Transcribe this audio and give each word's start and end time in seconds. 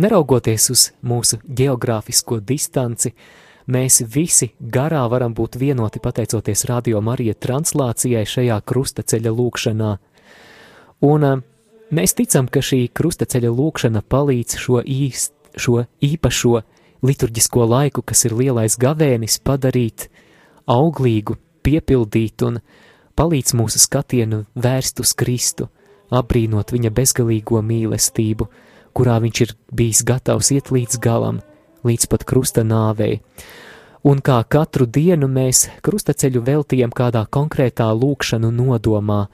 Neraugoties 0.00 0.70
uz 0.72 0.82
mūsu 1.04 1.36
geogrāfisko 1.44 2.38
distanci, 2.40 3.12
mēs 3.68 4.00
visi 4.08 4.48
garā 4.60 5.02
varam 5.12 5.34
būt 5.36 5.58
vienoti 5.60 6.00
pateicoties 6.00 6.64
Radio 6.70 7.02
Marija 7.04 7.34
translācijai 7.36 8.24
šajā 8.24 8.56
krustaceļa 8.64 9.32
lūkšanā. 9.36 9.90
Un 11.04 11.26
uh, 11.28 11.42
mēs 11.92 12.16
ticam, 12.16 12.48
ka 12.48 12.64
šī 12.64 12.86
krustaceļa 12.96 13.52
lūkšana 13.52 14.02
palīdz 14.08 14.56
šo, 14.64 14.80
īst, 14.80 15.34
šo 15.60 15.84
īpašo 16.00 16.62
liturģisko 17.04 17.68
laiku, 17.68 18.00
kas 18.00 18.24
ir 18.24 18.38
lielais 18.38 18.78
gavēnis, 18.80 19.42
padarīt 19.44 20.08
auglīgu, 20.72 21.36
piepildīt 21.62 22.48
un 22.48 22.60
palīdz 23.18 23.56
mūsu 23.60 23.82
skatienu 23.82 24.46
vērst 24.56 25.04
uz 25.04 25.12
Kristu, 25.12 25.68
apbrīnot 26.08 26.72
viņa 26.72 26.96
bezgalīgo 26.96 27.60
mīlestību, 27.60 28.48
kurā 28.96 29.18
viņš 29.22 29.40
ir 29.44 29.54
bijis 29.72 30.02
gatavs 30.06 30.52
iet 30.54 30.70
līdz 30.74 31.00
galam, 31.02 31.40
līdz 31.86 32.08
pat 32.12 32.24
krusta 32.28 32.64
nāvei. 32.66 33.20
Un 34.02 34.18
kā 34.18 34.40
katru 34.50 34.86
dienu 34.86 35.28
mēs 35.30 35.68
krustaceļu 35.86 36.42
veltījam 36.42 36.90
kādā 36.90 37.22
konkrētā 37.30 37.86
lūkšanu 37.94 38.50
nodomā, 38.50 39.26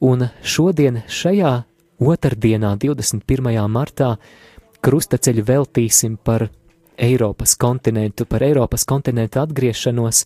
un 0.00 0.28
šodien 0.40 1.02
šajā 1.08 1.52
otrdienā, 2.00 2.76
21. 2.80 3.50
martā, 3.68 4.14
krustaceļu 4.80 5.44
veltīsim 5.44 6.16
par 6.24 6.48
Eiropas 6.98 7.54
kontinentu, 7.60 8.26
par 8.26 8.42
Eiropas 8.42 8.86
kontinentu 8.88 9.42
atgriešanos, 9.42 10.24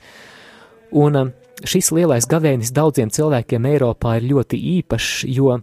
un 0.93 1.19
um, 1.19 1.33
šis 1.65 1.91
lielais 1.93 2.29
gavēnis 2.29 2.73
daudziem 2.73 3.11
cilvēkiem 3.12 3.67
Eiropā 3.73 4.17
ir 4.20 4.31
ļoti 4.31 4.61
īpašs, 4.79 5.25
jo 5.29 5.59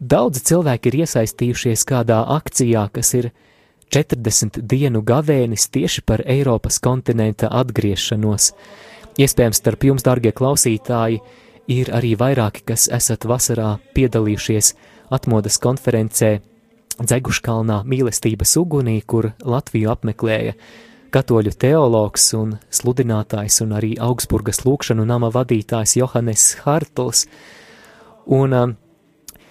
daudzi 0.00 0.42
cilvēki 0.50 0.90
ir 0.90 0.98
iesaistījušies 1.04 1.84
kādā 1.88 2.22
akcijā, 2.36 2.88
kas 2.92 3.14
ir 3.14 3.30
40 3.92 4.62
dienu 4.70 5.02
gavēnis 5.02 5.68
tieši 5.70 6.02
par 6.06 6.22
Eiropas 6.26 6.78
kontinenta 6.82 7.50
atgriešanos. 7.50 8.52
Iespējams, 9.20 9.58
starp 9.60 9.84
jums, 9.84 10.04
darbie 10.06 10.32
klausītāji, 10.32 11.20
ir 11.70 11.90
arī 11.94 12.14
vairāki, 12.18 12.62
kas 12.66 12.88
esat 12.90 13.26
vasarā 13.28 13.76
piedalījušies 13.94 14.74
atmodas 15.10 15.58
konferencē 15.62 16.38
Dzeguškalnā 17.00 17.80
mīlestības 17.88 18.54
ugunī, 18.60 19.00
kur 19.06 19.32
Latviju 19.40 19.90
apmeklēja 19.92 20.54
katoļu 21.10 21.54
teologs 21.58 22.28
un 22.38 22.54
sludinātājs 22.70 23.62
un 23.64 23.74
arī 23.78 23.94
Augsburgas 23.98 24.62
lūkšanu 24.66 25.06
nama 25.08 25.30
vadītājs 25.34 25.96
Johannes 25.98 26.44
Hartls. 26.64 27.24
Un 28.30 28.54
um, 28.54 28.76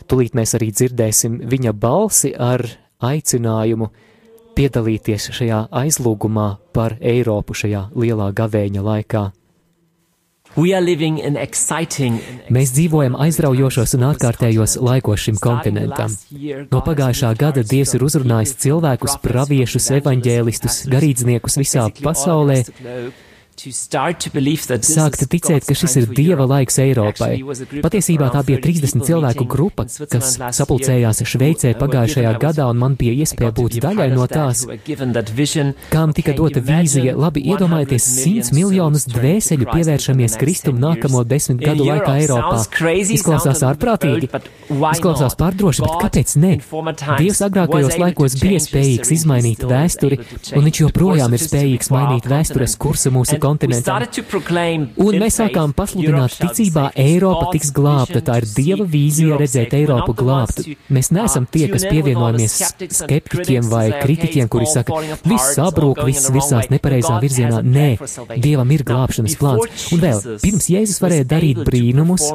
tulīt 0.09 0.37
mēs 0.37 0.55
arī 0.57 0.71
dzirdēsim 0.73 1.39
viņa 1.49 1.73
balsi 1.77 2.33
ar 2.35 2.65
aicinājumu 2.99 3.89
piedalīties 4.57 5.29
šajā 5.35 5.65
aizlūgumā 5.81 6.49
par 6.75 6.97
Eiropu 6.99 7.55
šajā 7.55 7.89
lielā 7.95 8.31
gavēņa 8.35 8.85
laikā. 8.85 9.29
Mēs 12.49 12.71
dzīvojam 12.73 13.15
aizraujošos 13.21 13.93
un 13.99 14.07
ārkārtējos 14.07 14.79
laikos 14.81 15.27
šim 15.27 15.37
kontinentam. 15.39 16.15
No 16.73 16.81
pagājušā 16.85 17.29
gada 17.37 17.61
Dievs 17.61 17.93
ir 17.93 18.05
uzrunājis 18.07 18.55
cilvēkus, 18.65 19.19
praviešus, 19.21 19.91
evaņģēlistus, 19.99 20.81
garīdzniekus 20.89 21.59
visā 21.61 21.85
pasaulē 22.01 22.63
Sākt 23.59 25.25
ticēt, 25.31 25.65
ka 25.67 25.75
šis 25.75 25.95
ir 25.99 26.05
Dieva 26.15 26.45
laiks 26.47 26.77
Eiropai. 26.79 27.41
Patiesībā 27.83 28.29
tā 28.31 28.43
bija 28.47 28.61
30 28.63 29.03
cilvēku 29.07 29.45
grupa, 29.49 29.83
kas 29.83 30.37
sapulcējās 30.55 31.19
Šveicē 31.29 31.73
pagājušajā 31.79 32.31
gadā, 32.39 32.69
un 32.71 32.79
man 32.79 32.95
bija 32.99 33.17
iespēja 33.25 33.51
būt 33.57 33.79
daļai 33.83 34.07
no 34.13 34.27
tās, 34.31 34.63
kam 35.91 36.13
tika 36.15 36.35
dota 36.37 36.63
vīzija. 36.63 37.15
Labi, 37.19 37.43
iedomājieties, 37.51 38.07
simts 38.23 38.53
miljonus 38.55 39.05
dvēseļu 39.11 39.67
pievēršamies 39.73 40.37
Kristum 40.39 40.79
nākamo 40.79 41.25
desmit 41.27 41.59
gadu 41.65 41.89
laikā 41.89 42.15
Eiropā. 42.23 42.61
Izklausās 43.19 43.65
ārprātīgi, 43.67 44.31
izklausās 44.69 45.35
pārdroši, 45.39 45.83
bet 45.83 45.99
kāpēc 46.05 46.35
ne? 46.39 46.53
Dievs 47.19 47.43
agrākajos 47.49 47.99
laikos 47.99 48.39
bija 48.39 48.63
spējīgs 48.63 49.13
izmainīt 49.19 49.67
vēsturi, 49.67 50.21
un 50.55 50.67
viņš 50.69 50.83
joprojām 50.85 51.35
ir 51.35 51.43
spējīgs 51.43 51.91
mainīt 51.93 52.29
vēstures 52.29 52.77
kursu 52.79 53.11
mūsu 53.13 53.35
kontinentā 53.35 53.48
kontinentam. 53.49 54.05
Un 54.99 55.19
mēs 55.21 55.39
sākām 55.39 55.73
pasludināt 55.77 56.37
ticībā, 56.39 56.89
Eiropa 56.99 57.49
tiks 57.53 57.73
glābta. 57.75 58.21
Tā 58.25 58.39
ir 58.41 58.47
Dieva 58.55 58.85
vīzija 58.89 59.39
redzēt 59.41 59.75
Eiropu 59.77 60.15
glābtu. 60.17 60.75
Mēs 60.93 61.11
neesam 61.15 61.47
tie, 61.49 61.67
kas 61.71 61.85
pievienojamies 61.89 62.57
skeptiķiem 62.99 63.69
vai 63.71 63.85
kritiķiem, 63.99 64.49
kuri 64.51 64.67
saka, 64.69 65.01
viss 65.25 65.55
sabrūk, 65.57 66.03
viss 66.07 66.29
virsās 66.33 66.69
nepareizā 66.73 67.19
virzienā. 67.23 67.61
Nē, 67.65 67.89
Dievam 68.41 68.71
ir 68.75 68.85
glābšanas 68.87 69.37
plāns. 69.39 69.87
Un 69.95 70.03
vēl, 70.03 70.23
pirms 70.43 70.69
Jēzus 70.73 71.01
varēja 71.03 71.27
darīt 71.33 71.63
brīnumus, 71.67 72.27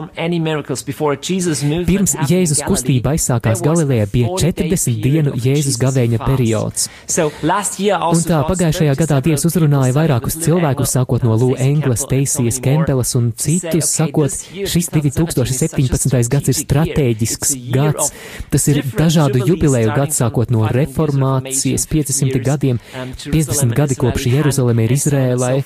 pirms 1.88 2.16
Jēzus 2.30 2.62
kustība 2.66 3.14
aizsākās 3.14 3.62
Galilejā, 3.64 4.08
bija 4.12 4.34
40 4.42 5.00
dienu 5.04 5.34
Jēzus 5.44 5.78
gavēņa 5.82 6.20
periods. 6.24 6.88
Un 7.14 8.24
tā 8.24 8.40
pagājušajā 8.48 8.94
gadā 8.98 9.20
Dievs 9.24 9.46
uzrunāja 9.48 9.94
vairākus 9.96 10.38
cilvēkus, 10.44 10.94
sākot 11.04 11.24
no 11.26 11.34
Lū 11.36 11.52
Englas, 11.60 12.06
Teisijas, 12.08 12.56
Kempelas 12.64 13.14
un 13.18 13.32
citus, 13.36 13.90
sakot, 13.92 14.32
šis 14.32 14.88
2017. 14.88 16.30
gads 16.32 16.48
ir 16.48 16.56
strateģisks 16.56 17.52
gads. 17.74 18.12
Tas 18.50 18.64
ir 18.72 18.80
dažādu 18.96 19.42
jubileju 19.44 19.92
gads, 19.92 20.16
sākot 20.22 20.52
no 20.54 20.64
reformācijas 20.72 21.84
500 21.90 22.40
gadiem, 22.44 22.80
50 22.94 23.74
gadi 23.76 23.98
kopš 24.00 24.28
Jeruzaleme 24.32 24.86
ir 24.86 24.94
Izrēlai. 24.96 25.58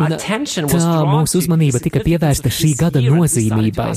Un 0.00 0.16
tā 0.74 0.96
mūsu 1.06 1.38
uzmanība 1.38 1.82
tika 1.84 2.02
pievērsta 2.02 2.50
šī 2.50 2.72
gada 2.80 3.04
nozīmībai. 3.04 3.90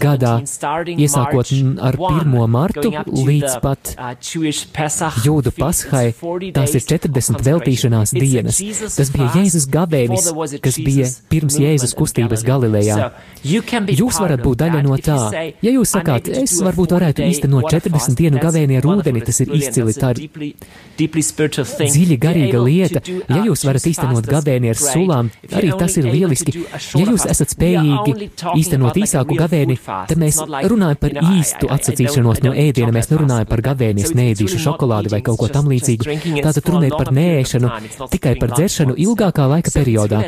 gadā, 0.00 0.34
iesākot 0.96 1.46
ar 1.88 1.94
1. 2.00 2.46
martu 2.50 2.88
līdz 2.90 3.52
pat 3.64 3.80
jūdu 5.24 5.50
pashai. 5.58 6.06
Tās 6.56 6.70
ir 6.78 6.82
40 6.86 7.42
veltīšanās 7.46 8.10
dienas. 8.16 8.56
Tas 8.96 9.08
bija 9.14 9.28
Jēzus 9.38 9.66
gavēnis, 9.72 10.24
kas 10.64 10.76
bija 10.82 11.06
pirms 11.32 11.54
Jēzus 11.60 11.92
kustības 11.98 12.42
Galilejā. 12.46 12.96
Jūs 13.44 14.16
varat 14.20 14.40
būt 14.44 14.56
daļa 14.64 14.80
no 14.86 14.94
tā. 15.00 15.18
Ja 15.62 15.70
jūs 15.72 15.88
sakāt, 15.96 16.22
es 16.28 16.60
varbūt 16.62 16.90
varētu 16.96 17.20
īstenot 17.26 17.64
40 17.72 18.16
dienu 18.18 18.36
gavēni 18.42 18.69
ar 18.78 18.86
ūdeni, 18.92 19.22
tas 19.26 19.40
ir 19.42 19.52
izcili, 19.56 19.94
tā 19.96 20.12
ir 20.14 20.20
dziļi 21.00 22.18
garīga 22.20 22.62
lieta. 22.62 23.02
Ja 23.30 23.42
jūs 23.46 23.64
varat 23.66 23.86
īstenot 23.90 24.28
gavēni 24.30 24.70
ar 24.72 24.80
sulām, 24.80 25.30
arī 25.50 25.72
tas 25.80 25.96
ir 26.00 26.08
lieliski. 26.10 26.64
Ja 26.98 27.04
jūs 27.08 27.26
esat 27.30 27.54
spējīgi 27.56 28.30
īstenot 28.54 28.98
īsāku 29.00 29.38
gavēni, 29.38 29.78
tad 29.84 30.16
mēs 30.20 30.40
runājam 30.70 31.00
par 31.00 31.16
īstu 31.32 31.70
atsacīšanos 31.72 32.42
no 32.44 32.54
ēdiena, 32.54 32.92
mēs 32.94 33.10
nerunājam 33.12 33.48
par 33.50 33.64
gavēni, 33.70 34.04
es 34.06 34.14
neēdīšu 34.16 34.60
šokolādi 34.66 35.12
vai 35.12 35.22
kaut 35.26 35.40
ko 35.40 35.50
tam 35.52 35.70
līdzīgu. 35.70 36.18
Tātad 36.44 36.70
ir 36.86 36.96
par 36.96 37.12
nēšanu, 37.16 37.72
tikai 38.12 38.36
par 38.40 38.54
dzeršanu 38.54 38.96
ilgākā 39.00 39.46
laika 39.50 39.72
periodā. 39.74 40.22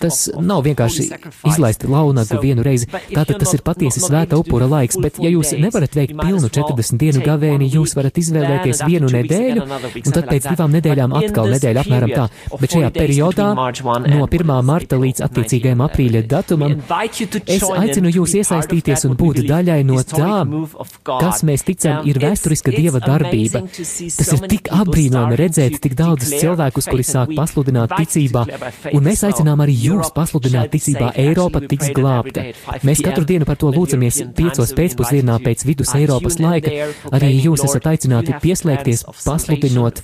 Tas 0.00 0.24
nav 0.40 0.64
vienkārši 0.66 1.08
izlaist 1.48 1.84
launagu 1.88 2.40
vienu 2.42 2.64
reizi. 2.66 2.88
Tātad 3.12 3.38
tas 3.42 3.54
ir 3.56 3.64
patiesi 3.66 4.02
svēta 4.02 4.38
upura 4.40 4.68
laiks, 4.70 4.98
bet 5.02 5.20
ja 5.22 5.30
jūs 5.32 5.54
nevarat 5.58 5.96
veikt 5.98 6.16
pilnu 6.18 6.50
40 6.52 7.00
dienu 7.00 7.24
gavēni, 7.24 7.67
jūs 7.74 7.94
varat 7.98 8.18
izvēlēties 8.22 8.82
vienu 8.88 9.10
nedēļu, 9.12 9.64
un 10.04 10.14
tad 10.14 10.28
pēc 10.28 10.48
divām 10.50 10.74
nedēļām 10.76 11.14
atkal 11.20 11.52
nedēļa 11.54 11.84
apmēram 11.84 12.14
tā. 12.14 12.26
Bet 12.60 12.74
šajā 12.76 12.90
periodā, 12.94 13.48
no 13.54 14.26
1. 14.26 14.52
marta 14.68 14.98
līdz 15.00 15.24
attiecīgajam 15.28 15.84
aprīļa 15.86 16.24
datumam, 16.30 16.76
es 17.46 17.66
aicinu 17.68 18.12
jūs 18.14 18.36
iesaistīties 18.40 19.06
un 19.08 19.16
būt 19.18 19.42
daļai 19.48 19.80
no 19.88 20.00
tā, 20.02 20.34
kas 21.08 21.44
mēs 21.46 21.66
ticam 21.68 22.08
ir 22.08 22.20
vēsturiska 22.22 22.74
Dieva 22.74 23.02
darbība. 23.04 23.64
Tas 23.68 24.32
ir 24.34 24.44
tik 24.50 24.70
apbrīnojami 24.74 25.38
redzēt 25.38 25.78
tik 25.84 25.96
daudzus 25.98 26.34
cilvēkus, 26.40 26.88
kuri 26.90 27.06
sāk 27.06 27.34
pasludināt 27.36 27.94
ticībā, 27.98 28.44
un 28.92 29.06
mēs 29.06 29.24
aicinām 29.28 29.62
arī 29.64 29.76
jūs 29.88 30.12
pasludināt 30.16 30.72
ticībā 30.74 31.12
Eiropa 31.18 31.62
tiks 31.64 31.92
glābta. 31.96 32.48
Mēs 32.86 33.02
katru 33.04 33.26
dienu 33.28 33.48
par 33.48 33.58
to 33.60 33.72
lūdzamies 33.74 34.20
piecos 34.38 34.74
pēcpusdienā 34.78 35.38
pēc 35.44 35.64
vidus 35.68 35.94
Eiropas 35.98 36.38
laika. 36.42 36.72
Arī 37.14 37.32
jūs 37.36 37.57
jūs 37.58 37.66
esat 37.66 37.88
aicināti 37.92 38.36
pieslēgties, 38.42 39.04
pasludinot, 39.24 40.02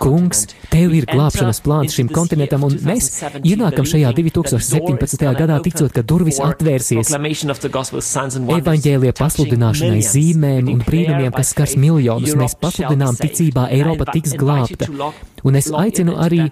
kungs, 0.00 0.44
tev 0.72 0.94
ir 0.98 1.06
glābšanas 1.08 1.62
plāns 1.64 1.96
šim 1.96 2.10
kontinentam, 2.12 2.66
un 2.68 2.76
mēs 2.84 3.10
ienākam 3.42 3.86
šajā 3.88 4.12
2017. 4.18 5.26
gadā 5.38 5.60
ticot, 5.64 5.92
ka 5.94 6.02
durvis 6.02 6.40
atvērsies 6.42 7.14
evaņģēlie 8.58 9.14
pasludināšanai 9.18 10.04
zīmēm 10.04 10.70
un 10.74 10.84
brīnumiem, 10.84 11.32
kas 11.34 11.54
skars 11.54 11.76
miljonus. 11.80 12.36
Mēs 12.38 12.56
pasludinām 12.60 13.18
ticībā 13.18 13.68
Eiropa 13.74 14.08
tiks 14.12 14.36
glābta. 14.38 14.90
Un 15.46 15.54
es 15.58 15.68
aicinu 15.70 16.16
arī 16.18 16.48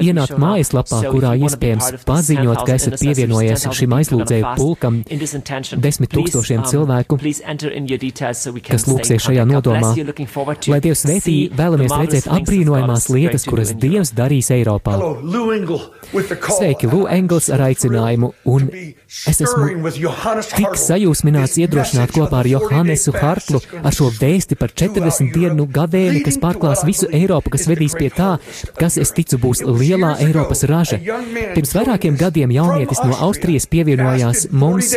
ienākt 0.00 0.38
mājaslapā, 0.40 1.02
kurā 1.12 1.34
iespējams 1.36 2.04
paziņot, 2.08 2.62
ka 2.64 2.76
esat 2.78 2.96
pievienojies 3.02 3.66
šim 3.76 3.96
aizlūdzēju 3.98 4.54
pulkam 4.56 5.02
desmit 5.84 6.12
tūkstošiem 6.14 6.64
cilvēku, 6.70 7.18
kas 8.68 8.86
lūksies 8.88 9.26
šajā 9.28 9.44
nodomā. 9.48 9.81
Lai 10.72 10.80
Dievs 10.84 11.04
svētī, 11.04 11.36
vēlamies 11.58 11.92
redzēt 11.92 12.28
apbrīnojamās 12.32 13.08
lietas, 13.12 13.46
kuras 13.48 13.74
Dievs 13.76 14.14
darīs 14.16 14.48
Eiropā. 14.54 14.96
Sveiki, 16.56 16.88
Lū 16.88 17.04
Engels 17.12 17.50
ar 17.52 17.66
aicinājumu, 17.68 18.32
un 18.48 18.68
es 18.72 19.42
esmu 19.44 19.92
tik 20.56 20.78
sajūsmināts 20.80 21.58
iedrošināt 21.60 22.14
kopā 22.16 22.40
ar 22.42 22.50
Johannesu 22.54 23.14
Hartlu 23.16 23.60
ar 23.82 23.92
šo 23.94 24.08
vēsti 24.16 24.56
par 24.60 24.72
40 24.72 25.32
dienu 25.36 25.68
gavēni, 25.68 26.24
kas 26.24 26.40
pārklās 26.42 26.86
visu 26.88 27.10
Eiropu, 27.12 27.52
kas 27.52 27.68
vedīs 27.70 27.96
pie 27.98 28.08
tā, 28.12 28.22
tā, 28.22 28.72
kas, 28.78 28.98
es 29.00 29.12
ticu, 29.16 29.38
būs 29.42 29.62
lielā 29.66 30.14
Eiropas 30.24 30.64
raža. 30.68 30.98
Pirms 31.54 31.74
vairākiem 31.76 32.18
gadiem 32.20 32.52
jaunietis 32.54 33.02
no 33.04 33.16
Austrijas 33.26 33.66
pievienojās 33.72 34.46
mums, 34.50 34.92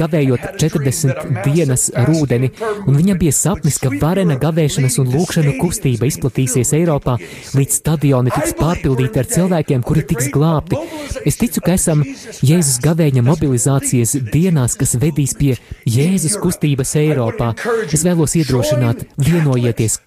gavējot 0.00 0.46
40 0.62 1.42
dienas 1.46 1.88
rūdeni, 2.08 2.52
un 2.86 2.98
viņam 3.00 3.20
bija 3.22 3.34
sapnis, 3.36 3.80
ka 3.82 3.92
varena 4.00 4.36
gavēšanas 4.40 4.98
un 5.02 5.10
lūkšanu 5.14 5.56
kustība 5.60 6.08
izplatīsies 6.10 6.72
Eiropā, 6.76 7.16
līdz 7.56 7.78
stadioni 7.80 8.32
tiks 8.34 8.56
pārpildīti 8.58 9.22
ar 9.22 9.28
cilvēkiem, 9.30 9.84
kuri 9.86 10.04
tiks 10.10 10.30
glābti. 10.34 10.80
Es 11.26 11.38
ticu, 11.40 11.62
ka 11.64 11.76
esam 11.76 12.02
Jēzus 12.46 12.80
gavēņa 12.84 13.24
mobilizācijas 13.26 14.16
dienās, 14.32 14.76
kas 14.78 14.96
vedīs 15.02 15.36
pie 15.38 15.54
Jēzus 15.88 16.38
kustības 16.42 16.96
Eiropā. 17.00 17.52
Es 17.90 18.04
vēlos 18.06 18.36
iedrošināt, 18.38 19.06
vienojieties, 19.20 20.00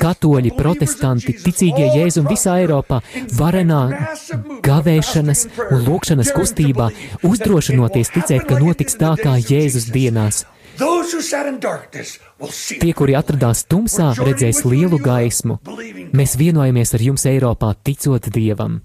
katoļi, 0.00 0.54
protestanti, 0.56 1.36
ticīgie 1.44 1.90
jēzumi 1.96 2.34
visā 2.34 2.58
Eiropā, 2.62 3.00
varenā 3.38 3.82
gavēšanas 4.66 5.46
un 5.70 5.84
lūkšanas 5.88 6.32
kustībā, 6.36 6.90
uzdrošinoties 7.26 8.14
ticēt, 8.16 8.48
ka 8.48 8.60
notiks 8.60 8.98
tā 9.00 9.16
kā 9.20 9.38
Jēzus 9.40 9.90
dienās. 9.94 10.44
Tie, 12.80 12.92
kuri 12.96 13.16
atradās 13.18 13.64
tumsā, 13.68 14.12
redzēs 14.16 14.62
lielu 14.64 15.00
gaismu. 15.02 15.58
Mēs 16.16 16.36
vienojamies 16.40 16.94
ar 16.96 17.04
jums 17.04 17.26
Eiropā, 17.28 17.74
ticot 17.84 18.30
Dievam. 18.32 18.80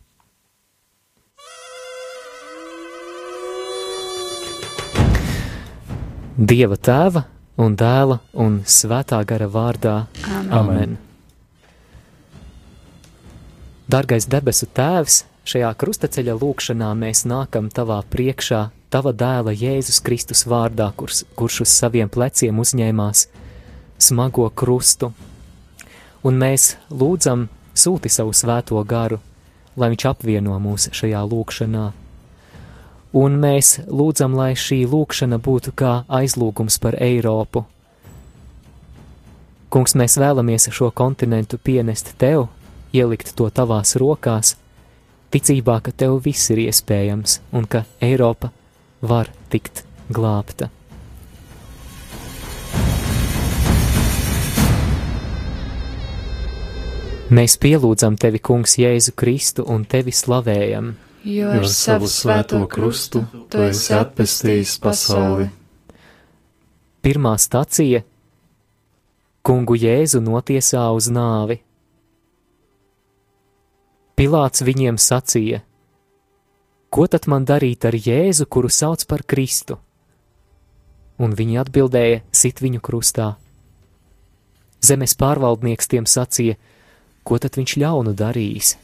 Dieva 6.36 6.76
tēva 6.76 7.22
un 7.64 7.78
dēla 7.80 8.20
un 8.44 8.60
svētā 8.68 9.22
gara 9.24 9.48
vārdā. 9.48 9.96
Amen. 10.28 10.52
Amen. 10.60 10.98
Dargais 13.88 14.28
debesu 14.28 14.68
Tēvs, 14.68 15.22
šajā 15.46 15.72
krustaceļa 15.82 16.36
lūkšanā 16.42 16.92
mēs 16.98 17.26
nākam 17.30 17.70
Tavā 17.74 18.02
priekšā, 18.12 18.62
Tava 18.94 19.12
dēla 19.12 19.52
Jēzus 19.56 20.00
Kristus 20.06 20.46
vārdā, 20.48 20.92
kurš, 20.96 21.26
kurš 21.36 21.62
uz 21.66 21.74
saviem 21.74 22.10
pleciem 22.10 22.62
uzņēmās 22.64 23.26
smago 24.00 24.48
krustu, 24.50 25.12
un 26.24 26.40
mēs 26.42 26.76
lūdzam 26.90 27.50
sūti 27.76 28.12
savu 28.12 28.34
svēto 28.34 28.82
garu, 28.88 29.20
lai 29.76 29.92
viņš 29.94 30.10
apvieno 30.14 30.58
mūs 30.64 30.90
šajā 30.96 31.22
lūkšanā 31.28 31.86
un 33.16 33.38
mēs 33.40 33.80
lūdzam, 33.88 34.36
lai 34.36 34.52
šī 34.60 34.84
lūkšana 34.92 35.40
būtu 35.40 35.72
kā 35.80 35.94
aizlūgums 36.12 36.78
par 36.84 36.98
Eiropu. 37.00 37.64
Kungs, 39.72 39.96
mēs 39.96 40.18
vēlamies 40.20 40.68
šo 40.76 40.92
kontinentu 40.96 41.58
pienest 41.58 42.14
tev, 42.20 42.50
ielikt 42.96 43.34
to 43.36 43.48
tavās 43.50 43.96
rokās, 44.00 44.56
ticībā, 45.36 45.82
ka 45.84 45.92
tev 45.92 46.22
viss 46.24 46.50
ir 46.56 46.64
iespējams 46.66 47.42
un 47.52 47.68
ka 47.68 47.84
Eiropa 48.00 48.54
var 49.04 49.30
tikt 49.52 49.84
glābta. 50.08 50.72
Mēs 57.36 57.56
pielūdzam 57.60 58.16
tevi, 58.22 58.40
Kungs, 58.40 58.78
Jēzu 58.80 59.16
Kristu 59.18 59.66
un 59.68 59.84
tevi 59.90 60.14
slavējam 60.14 60.94
jo 61.26 61.50
ar 61.50 61.68
savu 61.70 62.08
svēto 62.10 62.62
krustu 62.70 63.24
tu 63.50 63.64
esi 63.66 63.94
atpestījis 63.98 64.78
pasauli. 64.82 65.48
Pirmā 67.02 67.36
stacija- 67.42 68.04
kungu 69.46 69.76
Jēzu 69.78 70.22
notiesā 70.22 70.86
uz 70.94 71.10
nāvi. 71.10 71.60
Pilāts 74.16 74.64
viņiem 74.64 75.00
sacīja: 75.02 75.62
Ko 76.90 77.08
tad 77.12 77.28
man 77.28 77.44
darīt 77.46 77.86
ar 77.86 77.96
Jēzu, 77.96 78.48
kuru 78.48 78.72
sauc 78.72 79.04
par 79.10 79.26
Kristu? 79.28 79.78
Un 81.20 81.36
viņi 81.36 81.60
atbildēja: 81.66 82.24
Sit 82.32 82.64
viņu 82.64 82.80
krustā. 82.80 83.36
Zemes 84.80 85.16
pārvaldnieks 85.20 85.92
tiem 85.92 86.08
sacīja: 86.08 86.56
Ko 87.24 87.40
tad 87.42 87.60
viņš 87.60 87.78
ļaunu 87.84 88.16
darījis? 88.16 88.76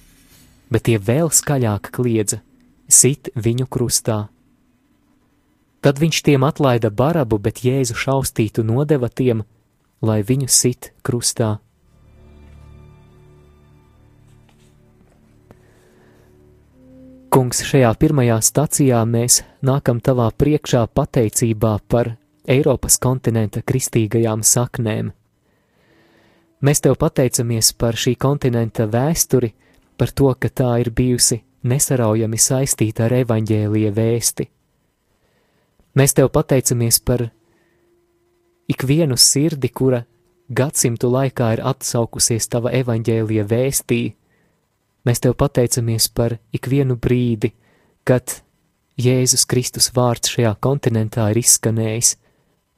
bet 0.71 0.87
tie 0.87 0.97
vēl 0.97 1.29
skaļāk 1.29 1.91
kliedza: 1.93 2.39
Sit 2.87 3.29
viņu 3.35 3.67
krustā! 3.67 4.29
Tad 5.81 5.99
viņš 5.99 6.21
tiem 6.27 6.45
atlaida 6.45 6.91
barabu, 6.93 7.39
bet 7.41 7.63
Jēzu 7.65 7.97
šaustītu 7.97 8.63
nodeva 8.63 9.09
tiem, 9.09 9.43
lai 10.01 10.21
viņu 10.23 10.47
sit 10.47 10.91
krustā. 11.01 11.57
Kungs, 17.31 17.61
šajā 17.63 17.93
pirmajā 17.95 18.41
stacijā 18.43 18.97
mēs 19.07 19.37
nākam 19.63 20.01
tavā 20.03 20.25
priekšā 20.35 20.81
pateicībā 20.91 21.77
par 21.87 22.09
Eiropas 22.43 22.97
kontinenta 22.99 23.61
kristīgajām 23.63 24.43
saknēm. 24.43 25.13
Mēs 26.59 26.83
tev 26.83 26.97
pateicamies 26.99 27.71
par 27.79 27.95
šī 27.95 28.17
kontinenta 28.19 28.83
vēsturi, 28.91 29.53
par 29.95 30.11
to, 30.11 30.27
ka 30.35 30.51
tā 30.51 30.73
ir 30.83 30.91
bijusi 30.91 31.39
nesaraujami 31.63 32.35
saistīta 32.35 33.07
ar 33.07 33.15
evaņģēlīja 33.21 33.95
vēsti. 33.95 34.49
Mēs 35.95 36.19
tev 36.19 36.33
pateicamies 36.35 36.99
par 36.99 37.29
ikvienu 38.67 39.15
sirdi, 39.15 39.71
kura 39.71 40.03
gadsimtu 40.51 41.07
laikā 41.15 41.53
ir 41.55 41.63
atsaukusies 41.63 42.51
tava 42.51 42.75
evaņģēlīja 42.75 43.47
vēstī. 43.47 44.01
Mēs 45.07 45.21
tev 45.23 45.33
pateicamies 45.39 46.07
par 46.13 46.37
ikvienu 46.53 46.97
brīdi, 47.01 47.51
kad 48.05 48.41
Jēzus 49.01 49.47
Kristus 49.49 49.89
vārds 49.95 50.29
šajā 50.33 50.53
kontinentā 50.61 51.29
ir 51.31 51.41
izskanējis 51.41 52.15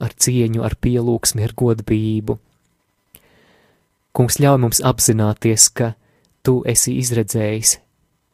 ar 0.04 0.16
cieņu, 0.16 0.64
ar 0.64 0.76
pielūgsmi, 0.80 1.44
ar 1.44 1.56
godbijību. 1.58 2.38
Kungs 4.14 4.38
ļauj 4.40 4.60
mums 4.62 4.80
apzināties, 4.86 5.68
ka 5.74 5.94
tu 6.46 6.62
esi 6.70 6.96
izredzējis 7.02 7.78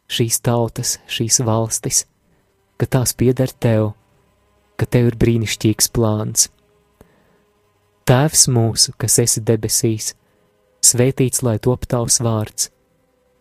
šīs 0.10 0.39
tautas, 0.43 0.98
šīs 1.08 1.39
valstis, 1.46 2.03
ka 2.77 2.88
tās 2.89 3.13
pieder 3.17 3.53
tev, 3.53 3.93
ka 4.77 4.88
tev 4.89 5.12
ir 5.12 5.17
brīnišķīgs 5.22 5.91
plāns. 5.96 6.50
Tēvs 8.10 8.48
mūsu, 8.50 8.96
kas 8.98 9.19
esi 9.22 9.43
debesīs, 9.46 10.13
svētīts 10.81 11.43
lai 11.46 11.60
top 11.62 11.86
tavs 11.89 12.19
vārds, 12.25 12.72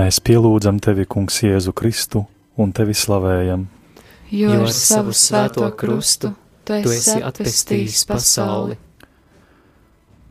Mēs 0.00 0.16
pielūdzam 0.24 0.78
tevi, 0.80 1.04
Kungs, 1.04 1.42
Jēzu 1.44 1.74
Kristu 1.76 2.22
un 2.56 2.70
tevi 2.72 2.94
slavējam. 2.96 3.66
Jo 4.32 4.62
ar 4.62 4.70
savu 4.72 5.12
svēto 5.12 5.66
krustu 5.76 6.30
tu 6.64 6.78
esi, 6.78 7.18
atpestījis 7.20 8.06
pasauli. 8.08 8.78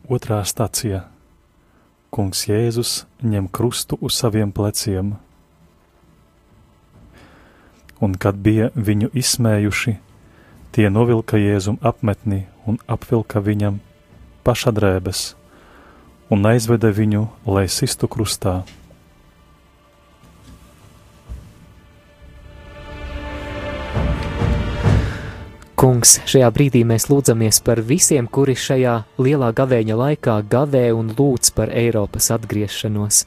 Otrā 0.09 0.39
stacija. 0.49 1.03
Kungs 2.09 2.47
Jēzus 2.47 2.93
ņem 3.21 3.51
krustu 3.53 3.99
uz 4.01 4.17
saviem 4.17 4.55
pleciem. 4.55 5.13
Un 8.01 8.17
kad 8.17 8.41
bija 8.41 8.71
viņu 8.73 9.11
izsmējuši, 9.21 9.95
tie 10.73 10.89
novilka 10.89 11.37
Jēzum 11.37 11.77
apmetni 11.85 12.47
un 12.65 12.81
apvilka 12.89 13.43
viņam 13.43 13.77
pašadrēbes 14.47 15.27
un 16.33 16.51
aizveda 16.55 16.89
viņu, 16.89 17.27
lai 17.45 17.67
sistu 17.69 18.09
krustā. 18.09 18.63
Kungs, 25.79 26.17
šajā 26.27 26.49
brīdī 26.51 26.81
mēs 26.83 27.05
lūdzamies 27.07 27.61
par 27.63 27.79
visiem, 27.87 28.25
kuri 28.27 28.51
šajā 28.51 28.97
lielā 29.15 29.53
gavēņa 29.55 29.95
laikā 29.95 30.33
gavē 30.51 30.81
un 30.91 31.13
lūdz 31.15 31.53
par 31.55 31.71
Eiropas 31.71 32.27
atgriešanos. 32.35 33.21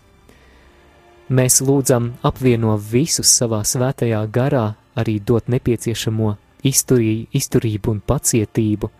Mēs 1.32 1.56
lūdzam 1.64 2.10
apvieno 2.20 2.74
visus 2.76 3.32
savā 3.38 3.62
svētajā 3.64 4.20
garā, 4.36 4.66
arī 4.92 5.16
dot 5.24 5.48
nepieciešamo 5.48 6.34
izturī, 6.68 7.14
izturību 7.32 7.96
un 7.96 8.04
pacietību, 8.12 8.92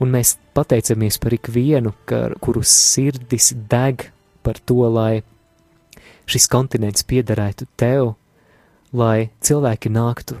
un 0.00 0.16
mēs 0.16 0.38
pateicamies 0.56 1.20
par 1.20 1.36
ikvienu, 1.36 1.92
kurus 2.40 2.72
sirdis 2.72 3.52
deg 3.68 4.08
par 4.40 4.64
to, 4.64 4.80
lai 4.88 5.20
šis 6.24 6.48
kontinents 6.48 7.04
piederētu 7.04 7.68
tev, 7.76 8.14
lai 8.96 9.28
cilvēki 9.44 9.92
nāktu 9.92 10.40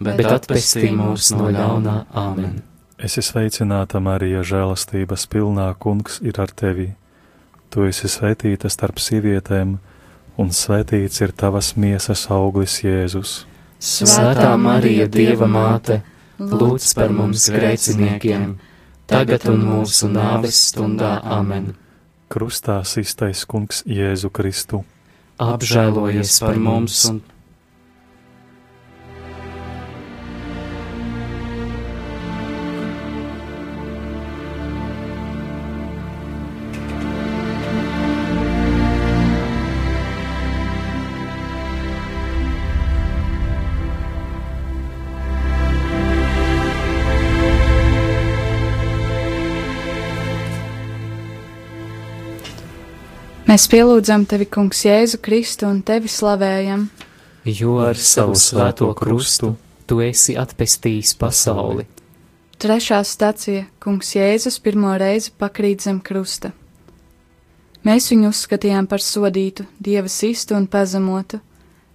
bet 0.00 0.24
atpestī 0.28 0.90
mūs 0.94 1.32
no 1.36 1.50
ļaunā 1.52 1.96
Āmen. 2.16 2.60
Es 2.96 3.18
esmu 3.20 3.26
sveicināta, 3.30 4.00
Marija, 4.00 4.40
žēlastības 4.40 5.26
pilnā 5.28 5.68
kungs 5.78 6.20
ir 6.24 6.38
ar 6.40 6.52
tevi. 6.52 6.94
Tu 7.68 7.84
esi 7.90 8.08
svētīta 8.08 8.70
starp 8.72 9.02
sievietēm, 9.02 9.76
un 10.40 10.52
svētīts 10.52 11.20
ir 11.24 11.34
tavas 11.36 11.74
miesas 11.76 12.24
auglis 12.32 12.78
Jēzus. 12.84 13.44
Svētā 13.76 14.54
Marija, 14.56 15.08
Dieva 15.12 15.48
māte, 15.50 16.00
lūdz 16.40 16.94
par 16.96 17.12
mums 17.12 17.50
grēciniekiem, 17.52 18.54
tagad 19.08 19.44
un 19.52 19.64
mūsu 19.68 20.08
nāves 20.08 20.62
stundā 20.70 21.18
Āmen. 21.20 21.74
Krustā 22.32 22.80
iztais 22.80 23.44
kungs 23.44 23.84
Jēzu 23.86 24.32
Kristu. 24.32 24.82
Apžēlojies 25.36 26.38
par 26.40 26.56
mums 26.56 27.04
un 27.10 27.20
Mēs 53.56 53.70
pielūdzam 53.72 54.26
tevi, 54.28 54.44
Kungs, 54.52 54.82
Jēzu 54.84 55.16
Kristu 55.24 55.64
un 55.64 55.78
tevi 55.80 56.10
slavējam. 56.12 56.82
Jo 57.48 57.78
ar 57.86 57.96
savu 57.96 58.34
svēto 58.36 58.90
krustu 58.92 59.54
tu 59.88 60.02
esi 60.04 60.34
atpestījis 60.36 61.14
pasauli. 61.16 61.86
Trešā 62.60 62.98
stacija- 63.00 63.62
Kungs 63.82 64.10
Jēzus 64.12 64.60
pirmo 64.60 64.90
reizi 65.00 65.32
pakrīt 65.40 65.80
zem 65.80 66.02
krusta. 66.04 66.50
Mēs 67.82 68.10
viņu 68.12 68.28
uzskatījām 68.28 68.86
par 68.90 69.00
sodītu, 69.00 69.64
dieva 69.80 70.08
sistu 70.08 70.54
un 70.54 70.66
pazemotu, 70.66 71.40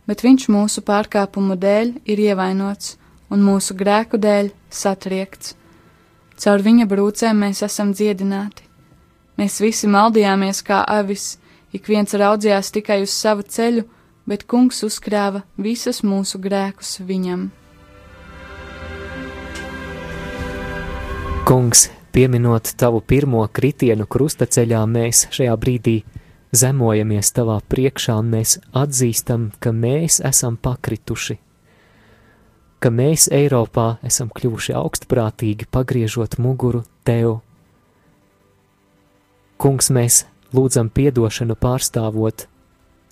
bet 0.07 0.23
viņš 0.25 0.47
mūsu 0.49 0.81
pārkāpumu 0.81 1.59
dēļ 1.61 1.93
ir 2.05 2.17
ievainots 2.17 2.95
un 3.29 3.45
mūsu 3.45 3.77
grēku 3.77 4.17
dēļ 4.17 4.49
satriekts. 4.71 5.53
Caur 6.37 6.57
viņa 6.57 6.87
brūcēm 6.87 7.37
mēs 7.45 7.61
esam 7.61 7.93
dziedināti. 7.93 8.63
Mēs 9.37 9.61
visi 9.61 9.87
maldījāmies 9.87 10.63
kā 10.63 10.83
avis, 10.87 11.37
ik 11.71 11.87
viens 11.87 12.13
raudzījās 12.13 12.71
tikai 12.75 13.01
uz 13.05 13.13
savu 13.15 13.43
ceļu, 13.47 13.85
bet 14.27 14.45
kungs 14.47 14.83
uzkrāva 14.85 15.43
visas 15.57 16.03
mūsu 16.05 16.39
grēkus 16.41 16.99
viņam. 17.07 17.49
Kungs, 21.47 21.89
pieminot 22.13 22.75
tavu 22.79 23.01
pirmo 23.01 23.41
kritienu 23.51 24.05
krustaceļā, 24.07 24.85
mēs 24.87 25.25
šajā 25.35 25.55
brīdī 25.59 25.97
zemojamies 26.55 27.31
tavā 27.35 27.57
priekšā 27.71 28.17
un 28.21 28.29
mēs 28.35 28.57
atzīstam, 28.77 29.49
ka 29.59 29.73
mēs 29.75 30.19
esam 30.27 30.57
pakrituši, 30.61 31.37
ka 32.79 32.91
mēs 32.91 33.27
Eiropā 33.33 33.95
esam 34.07 34.29
kļuvuši 34.31 34.75
augstprātīgi, 34.79 35.69
pagriežot 35.71 36.37
muguru 36.39 36.83
tev. 37.07 37.39
Kungs, 39.61 39.91
mēs 39.93 40.25
lūdzam 40.55 40.89
piedošanu 40.93 41.55
pārstāvot 41.55 42.47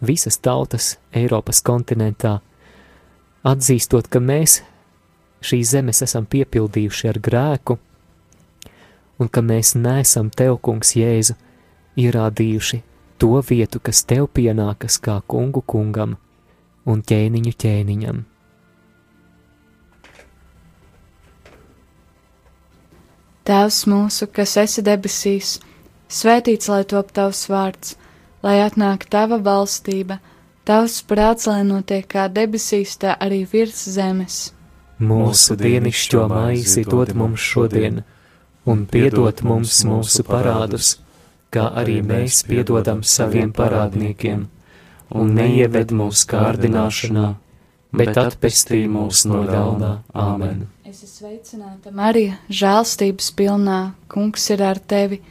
visas 0.02 0.40
tautas 0.40 0.98
Eiropas 1.16 1.62
kontinentā, 1.66 2.40
atzīstot, 3.44 4.08
ka 4.08 4.20
mēs 4.20 4.62
šīs 5.44 5.76
zemes 5.76 6.02
esam 6.04 6.28
piepildījuši 6.30 7.12
ar 7.12 7.20
grēku, 7.24 7.78
un 9.20 9.28
ka 9.28 9.44
mēs 9.44 9.76
nesam 9.76 10.32
Tev, 10.32 10.58
Kungs, 10.64 10.96
Jēzu, 10.96 11.36
ierādījuši 12.00 12.82
to 13.20 13.40
vietu, 13.44 13.80
kas 13.84 14.04
Tev 14.08 14.30
pienākas 14.34 15.00
kā 15.04 15.20
kungu 15.28 15.62
kungam 15.62 16.18
un 16.88 17.04
ķēniņu 17.04 17.56
ķēniņam. 17.64 18.22
Tēvs 23.50 23.80
mūsu, 23.90 24.28
kas 24.30 24.56
esi 24.62 24.84
debesīs, 24.86 25.58
Svētīts 26.10 26.70
lai 26.72 26.84
top 26.90 27.12
tavs 27.14 27.44
vārds, 27.52 27.94
lai 28.42 28.60
atnāk 28.64 29.06
tava 29.14 29.38
valstība, 29.46 30.18
tavs 30.66 31.04
prāts, 31.06 31.46
lai 31.46 31.62
notiek 31.68 32.08
kā 32.10 32.26
debesīs, 32.34 32.96
tā 32.98 33.14
arī 33.22 33.44
virs 33.52 33.84
zemes. 33.94 34.40
Mūsu 35.00 35.56
dienascho 35.60 36.26
maizi 36.32 36.84
dod 36.84 37.14
mums 37.16 37.46
šodien, 37.46 38.02
un 38.66 38.88
piedod 38.90 39.44
mums 39.46 39.84
mūsu 39.86 40.26
parādus, 40.28 40.98
kā 41.54 41.70
arī 41.82 42.02
mēs 42.06 42.42
piedodam 42.50 43.06
saviem 43.06 43.54
parādniekiem, 43.56 44.48
un 45.14 45.34
neieved 45.38 45.94
mūsu 45.94 46.26
kārdināšanā, 46.34 47.30
bet 47.96 48.18
atpestī 48.18 48.84
mūs 48.90 49.28
no 49.30 49.46
ļaunā. 49.46 49.96
Āmen! 50.14 50.66
Es 50.90 51.04
esmu 51.06 51.30
sveicināta, 51.30 51.94
Marija, 51.94 52.40
žēlstības 52.50 53.30
pilnā, 53.38 53.82
kungs 54.10 54.50
ir 54.50 54.66
ar 54.66 54.82
tevi, 54.82 55.22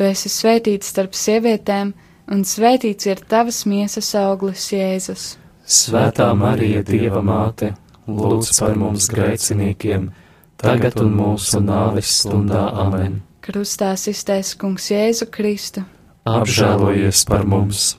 tu 0.00 0.06
esi 0.08 0.30
svētīts 0.32 0.94
starp 0.94 1.12
sievietēm, 1.12 1.90
un 2.32 2.44
svētīts 2.48 3.10
ir 3.10 3.20
tavas 3.28 3.66
miesas 3.68 4.08
auglis, 4.16 4.70
Jēzus. 4.72 5.34
Svētā 5.68 6.30
Marija, 6.40 6.80
Dieva 6.88 7.20
māte, 7.20 7.74
lūdz 8.08 8.54
par 8.62 8.78
mums 8.80 9.10
grēciniekiem, 9.12 10.08
tagad 10.56 10.96
un 11.04 11.12
mūsu 11.18 11.60
nāves 11.60 12.14
stundā 12.22 12.64
amen. 12.86 13.20
Krustā 13.44 13.92
iztaisa 13.92 14.56
kungs 14.60 14.88
Jēzu 14.88 15.28
Kristu. 15.36 15.84
Apžēlojies 16.24 17.26
par 17.28 17.44
mums! 17.44 17.98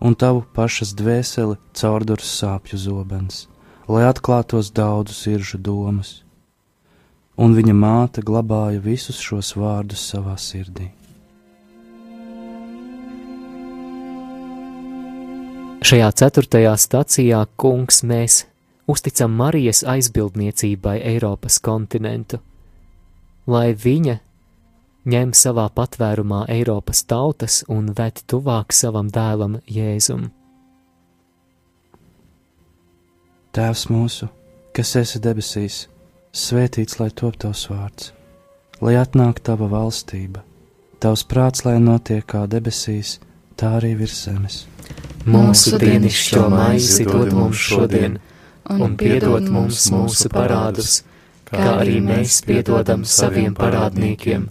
un 0.00 0.14
tavu 0.14 0.44
pašas 0.54 0.92
dvēseli 0.96 1.56
caurdurs 1.76 2.28
sāpju 2.40 2.78
zobens, 2.80 3.46
lai 3.88 4.04
atklātos 4.08 4.72
daudzu 4.74 5.14
siržu 5.14 5.58
domas. 5.58 6.22
Un 7.36 7.52
viņa 7.56 7.74
māte 7.76 8.22
glabāja 8.24 8.80
visus 8.80 9.18
šos 9.20 9.52
vārdus 9.56 10.04
savā 10.10 10.36
sirdī. 10.40 10.88
Šajā 15.86 16.08
ceturtajā 16.18 16.72
stacijā, 16.80 17.44
kungs, 17.60 18.00
mēs 18.02 18.46
uzticam 18.90 19.36
Marijas 19.36 19.84
aizbildniecībai 19.86 20.96
Eiropas 21.12 21.60
kontinentu, 21.62 22.40
lai 23.46 23.70
viņa 23.76 24.16
ņem 25.06 25.30
savā 25.38 25.68
patvērumā 25.70 26.44
Eiropas 26.50 27.04
tautas 27.06 27.60
un 27.70 27.92
ved 27.94 28.24
tuvāk 28.26 28.74
savam 28.74 29.10
dēlam 29.12 29.60
Jēzum. 29.70 30.30
Tēvs 33.54 33.86
mūsu, 33.88 34.28
kas 34.76 34.96
esi 35.00 35.20
debesīs, 35.22 35.86
svētīts 36.34 36.98
lai 37.00 37.08
top 37.14 37.38
tavs 37.40 37.62
vārds, 37.70 38.10
lai 38.82 38.96
atnāk 39.00 39.40
tava 39.46 39.70
valstība, 39.70 40.42
tavs 41.00 41.22
prāts, 41.24 41.64
lai 41.64 41.78
notiek 41.80 42.26
kā 42.26 42.44
debesīs, 42.50 43.16
tā 43.56 43.76
arī 43.78 43.94
virs 44.02 44.18
zemes. 44.26 44.58
Mūsu 45.26 45.78
dienascho 45.80 46.50
maizi 46.52 47.06
dod 47.06 47.32
mums 47.34 47.62
šodien, 47.62 48.18
un 48.74 48.98
piedod 48.98 49.48
mums 49.48 49.86
mūsu 49.94 50.28
parādus, 50.34 51.00
kā 51.46 51.78
arī 51.78 52.02
mēs 52.04 52.42
piedodam 52.44 53.06
saviem 53.06 53.54
parādniekiem 53.56 54.50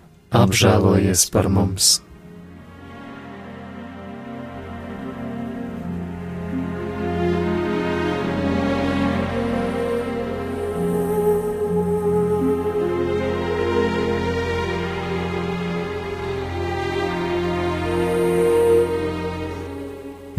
apžēlojies 0.31 1.27
par 1.33 1.51
mums! 1.51 1.99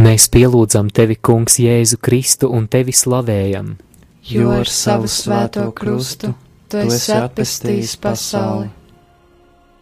Mēs 0.03 0.27
pielūdzam 0.29 0.89
tevi, 0.93 1.15
Kungs, 1.17 1.61
Jēzu 1.63 1.97
Kristu 2.03 2.51
un 2.53 2.67
tevi 2.69 2.93
slavējam, 2.93 3.77
jo 4.29 4.51
ar 4.57 4.69
savu 4.69 5.09
svēto 5.09 5.69
krustu 5.77 6.35
tu 6.69 6.83
esi 6.83 7.15
atpestījis 7.17 7.97
pasauli. 8.03 8.82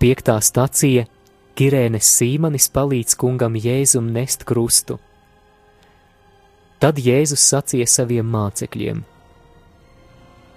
Piektā 0.00 0.38
stacija- 0.40 1.02
Kirēnes 1.60 2.08
Sīmanis 2.08 2.70
palīdz 2.72 3.18
kungam 3.20 3.52
Jēzum 3.52 4.06
nest 4.14 4.46
krustu. 4.48 4.96
Tad 6.80 6.96
Jēzus 6.96 7.44
sacīja 7.44 7.84
saviem 7.84 8.24
mācekļiem: 8.24 9.02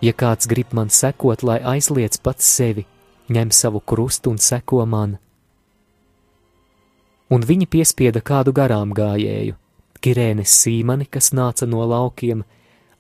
Ja 0.02 0.14
kāds 0.14 0.48
grib 0.48 0.72
man 0.72 0.88
sekot, 0.88 1.44
lai 1.44 1.60
aizliec 1.60 2.18
pats 2.24 2.46
sevi, 2.46 2.86
ņem 3.30 3.52
savu 3.52 3.82
krustu 3.82 4.32
un 4.32 4.38
seko 4.38 4.86
man. 4.86 5.18
Un 7.30 7.42
viņi 7.42 7.68
piespieda 7.68 8.22
kādu 8.22 8.54
garām 8.54 8.94
gājēju, 8.96 9.56
Kirēnes 10.00 10.56
Sīmani, 10.56 11.12
kas 11.12 11.32
nāca 11.32 11.68
no 11.68 11.84
laukiem, 11.84 12.46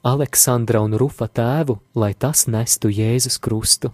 Aleksandra 0.03 0.81
un 0.81 0.93
Rufa 0.93 1.27
tēvu, 1.27 1.79
lai 1.95 2.13
tas 2.13 2.47
nestu 2.47 2.89
Jēzus 2.89 3.39
krustu. 3.39 3.93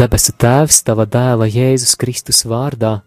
Debesu 0.00 0.32
Tēvs, 0.32 0.78
Tava 0.80 1.04
dēla 1.04 1.44
Jēzus 1.44 1.90
Kristus 2.00 2.38
vārdā, 2.48 3.02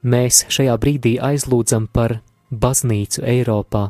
mēs 0.00 0.38
šajā 0.48 0.72
brīdī 0.80 1.10
aizlūdzam 1.20 1.84
par 1.92 2.14
baznīcu 2.48 3.20
Eiropā. 3.28 3.82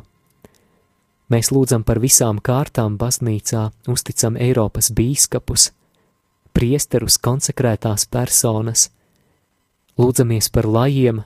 Mēs 1.31 1.51
lūdzam 1.55 1.85
par 1.87 2.01
visām 2.03 2.41
kārtām 2.43 2.97
baznīcā, 2.99 3.61
uzticam 3.87 4.35
Eiropas 4.35 4.91
bīskapus, 4.97 5.69
priesterus, 6.51 7.15
konsekrētās 7.23 8.03
personas, 8.11 8.89
lūdzamies 9.95 10.51
par 10.51 10.67
lajiem, 10.67 11.23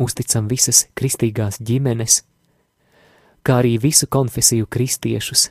uzticam 0.00 0.48
visas 0.48 0.86
kristīgās 0.96 1.60
ģimenes, 1.60 2.22
kā 3.44 3.60
arī 3.60 3.76
visu 3.84 4.08
konfesiju 4.08 4.72
kristiešus, 4.72 5.50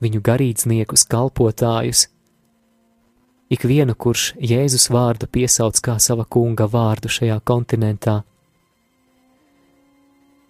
viņu 0.00 0.24
garīdzniekus, 0.24 1.04
kalpotājus, 1.12 2.06
ikvienu, 3.52 3.94
kurš 3.94 4.32
Jēzus 4.40 4.88
vārdu 4.92 5.28
piesauc 5.28 5.78
kā 5.84 5.98
sava 6.00 6.24
kunga 6.24 6.66
vārdu 6.70 7.10
šajā 7.12 7.38
kontinentā. 7.44 8.22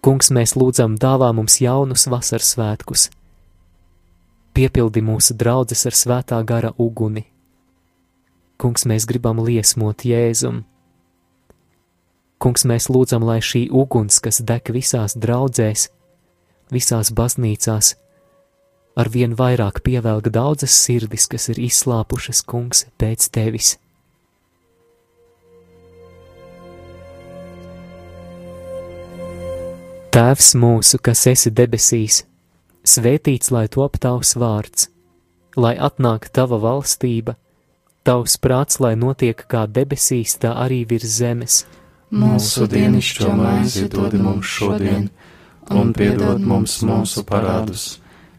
Kungs, 0.03 0.31
mēs 0.35 0.55
lūdzam, 0.59 0.97
dāvā 0.99 1.29
mums 1.35 1.61
jaunus 1.63 2.09
vasaras 2.11 2.49
svētkus, 2.55 3.07
piepildi 4.55 5.03
mūsu 5.03 5.35
draudzes 5.39 5.85
ar 5.87 5.95
svētā 5.95 6.41
gara 6.43 6.73
uguni. 6.77 7.23
Kungs, 8.59 8.83
mēs 8.87 9.07
gribam 9.07 9.39
liesmot 9.43 10.03
Jēzum. 10.07 10.63
Kungs, 12.43 12.65
mēs 12.67 12.89
lūdzam, 12.91 13.23
lai 13.23 13.39
šī 13.39 13.69
uguns, 13.71 14.19
kas 14.19 14.41
deg 14.43 14.67
visās 14.75 15.15
draudzēs, 15.15 15.87
visās 16.71 17.11
baznīcās, 17.15 17.95
arvien 18.99 19.33
vairāk 19.37 19.81
pievelk 19.85 20.29
daudzas 20.33 20.75
sirdis, 20.77 21.25
kas 21.29 21.49
ir 21.53 21.61
izslāpušas, 21.67 22.43
kungs, 22.45 22.85
pēc 23.01 23.29
tevis. 23.33 23.77
Tēvs 30.13 30.51
mūsu, 30.61 30.99
kas 31.01 31.25
esi 31.31 31.49
debesīs, 31.49 32.19
svētīts 32.85 33.49
lai 33.49 33.65
top 33.73 33.97
tavs 33.97 34.35
vārds, 34.37 34.91
lai 35.57 35.73
atnāk 35.73 36.27
tava 36.29 36.59
valstība, 36.61 37.33
tavs 38.05 38.37
prāts, 38.37 38.77
lai 38.77 38.93
notiek 38.93 39.41
kā 39.49 39.65
debesīs, 39.65 40.37
tā 40.37 40.53
arī 40.53 40.83
virs 40.85 41.17
zemes. 41.17 41.63
Mūsu 42.13 42.69
dienascho 42.69 43.33
maizi 43.33 43.87
dod 43.89 44.13
mums 44.21 44.53
šodien, 44.53 45.09
un 45.73 45.95
piedod 45.97 46.45
mums 46.45 46.77
mūsu 46.85 47.25
parādus 47.25 48.02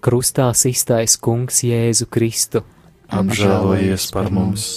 krustā 0.00 0.50
iztais 0.68 1.16
Kungs 1.20 1.62
Jēzu 1.64 2.08
Kristu. 2.10 2.64
Apžēlojies 3.10 4.10
par 4.14 4.30
mums! 4.32 4.70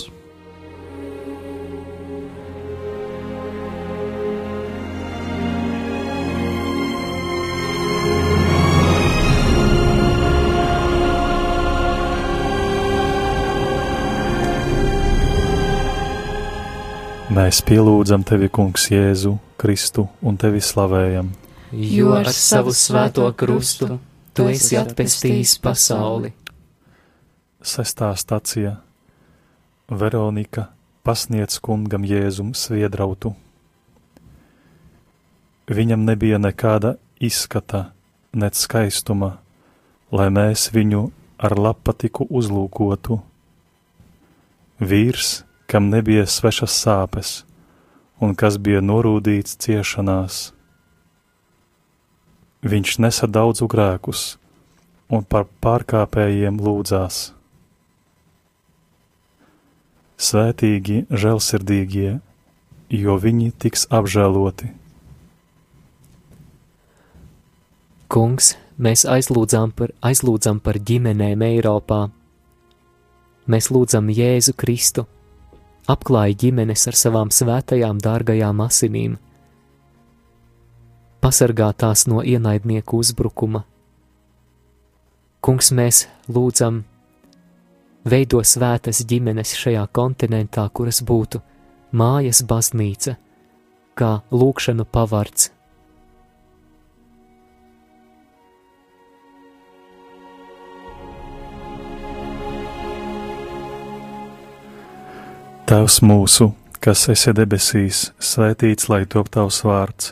Mēs 17.34 17.64
pielūdzam 17.66 18.22
tevi, 18.28 18.46
Kungs, 18.54 18.92
Jēzu 18.94 19.38
Kristu 19.58 20.06
un 20.22 20.36
tevi 20.38 20.60
slavējam. 20.62 21.32
Jo 21.74 22.12
ar 22.20 22.30
savu 22.30 22.74
svēto 22.78 23.26
krustu 23.34 23.96
tu 24.34 24.48
esi 24.50 24.78
atpestījis 24.80 25.58
pasauli. 25.62 26.34
Sestā 27.63 28.10
stacija 28.17 28.76
Veronika 29.88 30.67
pasniedz 31.06 31.60
kungam 31.63 32.06
Jēzum 32.08 32.54
sviedrautu. 32.58 33.34
Viņam 35.69 36.04
nebija 36.08 36.39
nekāda 36.41 36.96
izskata, 37.24 37.91
nec 38.36 38.58
skaistuma, 38.60 39.38
lai 40.12 40.28
mēs 40.34 40.72
viņu 40.74 41.06
ar 41.39 41.56
lapatiku 41.60 42.28
uzlūkotu. 42.30 43.19
Vīrs, 44.84 45.43
kam 45.67 45.88
nebija 45.93 46.26
svešas 46.28 46.76
sāpes, 46.84 47.32
un 48.19 48.36
kas 48.36 48.58
bija 48.60 48.82
norūdīts 48.84 49.56
ciešanās 49.63 50.50
Viņš 52.63 52.99
nesa 53.04 53.28
daudzu 53.28 53.67
grēkus 53.67 54.38
un 55.12 55.26
par 55.28 55.49
pārkāpējiem 55.63 56.62
lūdzās. 56.63 57.34
Svētīgi, 60.23 61.02
žēlsirdīgie, 61.12 62.13
jo 62.95 63.15
viņi 63.19 63.49
tiks 63.60 63.84
apžēloti. 63.91 64.69
Kungs, 68.13 68.54
mēs 68.78 69.04
aizlūdzam 69.10 69.73
par, 69.76 69.91
aizlūdzam 70.06 70.62
par 70.63 70.80
ģimenēm 70.80 71.43
Eiropā. 71.49 72.06
Mēs 73.49 73.67
lūdzam 73.76 74.08
Jēzu 74.13 74.56
Kristu, 74.56 75.04
apklāj 75.91 76.38
ģimenes 76.45 76.88
ar 76.88 76.95
savām 76.95 77.34
svētajām, 77.34 77.99
dārgajām 77.99 78.63
asinīm 78.63 79.19
pasargā 81.24 81.70
tās 81.80 82.04
no 82.12 82.20
ienaidnieku 82.20 82.98
uzbrukuma. 83.00 83.62
Kungs, 85.44 85.70
mēs 85.72 86.02
lūdzam, 86.28 86.82
veido 88.04 88.42
svētas 88.44 89.00
ģimenes 89.08 89.54
šajā 89.56 89.86
kontinentā, 89.96 90.66
kuras 90.76 91.00
būtu 91.08 91.40
mājas 91.96 92.42
baznīca, 92.48 93.16
kā 93.96 94.10
lūkšanu 94.36 94.84
pavards. 94.92 95.52
Tēvs 105.72 106.02
mūsu, 106.04 106.50
kas 106.84 107.06
esi 107.16 107.32
debesīs, 107.40 108.10
svētīts 108.20 108.92
lai 108.92 109.06
top 109.08 109.32
tavs 109.32 109.62
vārds 109.64 110.12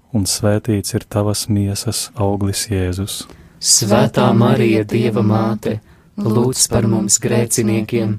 un 0.13 0.25
svētīts 0.27 0.95
ir 0.97 1.05
tavas 1.09 1.47
miesas 1.49 2.09
auglis 2.15 2.67
Jēzus. 2.71 3.25
Svētā 3.61 4.31
Marija, 4.33 4.83
Dieva 4.87 5.21
māte, 5.21 5.79
lūdz 6.17 6.65
par 6.71 6.87
mums 6.89 7.19
grēciniekiem, 7.21 8.17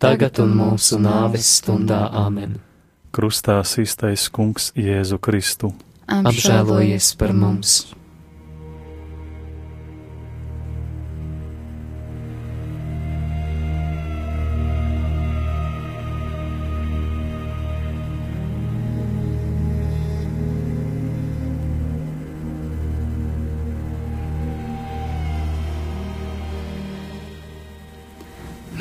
tagad 0.00 0.40
un 0.44 0.56
mūsu 0.56 1.00
nāves 1.02 1.50
stundā 1.60 2.06
amen. 2.12 2.56
Krustā 3.12 3.60
iztais 3.82 4.28
kungs 4.32 4.72
Jēzu 4.76 5.20
Kristu. 5.20 5.74
Apžēlojies 6.08 7.14
par 7.20 7.36
mums! 7.36 7.97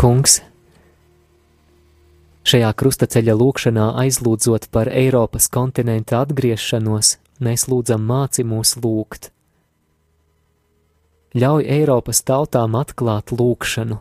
Kungs, 0.00 0.38
šajā 2.48 2.70
krustaceļa 2.80 3.34
lūkšanā 3.36 3.88
aizlūdzot 4.00 4.70
par 4.72 4.88
Eiropas 4.88 5.50
kontinenta 5.52 6.22
atgriešanos, 6.24 7.10
mēs 7.44 7.66
lūdzam 7.68 8.06
māci 8.08 8.40
mūs 8.48 8.78
lūgt. 8.80 9.28
Ļauj 11.36 11.68
Eiropas 11.74 12.22
tautām 12.24 12.78
atklāt 12.80 13.34
lūkšanu, 13.36 13.98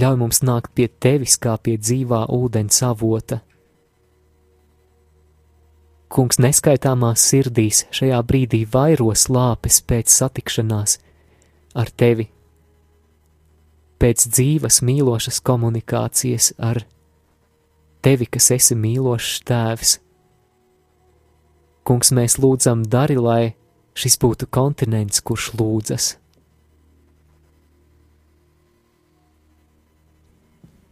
ļauj 0.00 0.16
mums 0.22 0.40
nākt 0.40 0.72
pie 0.72 0.86
tevis 0.88 1.36
kā 1.44 1.58
pie 1.60 1.74
dzīvā 1.76 2.22
ūdens 2.32 2.80
avota. 2.88 3.42
Kungs 6.08 6.40
neskaitāmās 6.40 7.26
sirdīs 7.34 7.82
šajā 7.92 8.22
brīdī 8.24 8.62
vairo 8.64 9.12
slāpes 9.12 9.82
pēc 9.84 10.16
satikšanās 10.22 10.96
ar 11.76 11.92
tevi, 11.92 12.30
pēc 14.00 14.26
dzīves 14.28 14.82
mīlošas 14.84 15.40
komunikācijas 15.46 16.52
ar 16.58 16.82
tevi, 18.04 18.28
kas 18.30 18.50
esi 18.54 18.76
mīlošs 18.78 19.40
tēvs. 19.48 19.96
Kungs, 21.86 22.12
mēs 22.14 22.38
lūdzam, 22.42 22.82
dari, 22.90 23.16
lai 23.16 23.54
šis 23.96 24.18
būtu 24.22 24.48
kontinents, 24.50 25.22
kurš 25.22 25.52
lūdzas. 25.58 26.08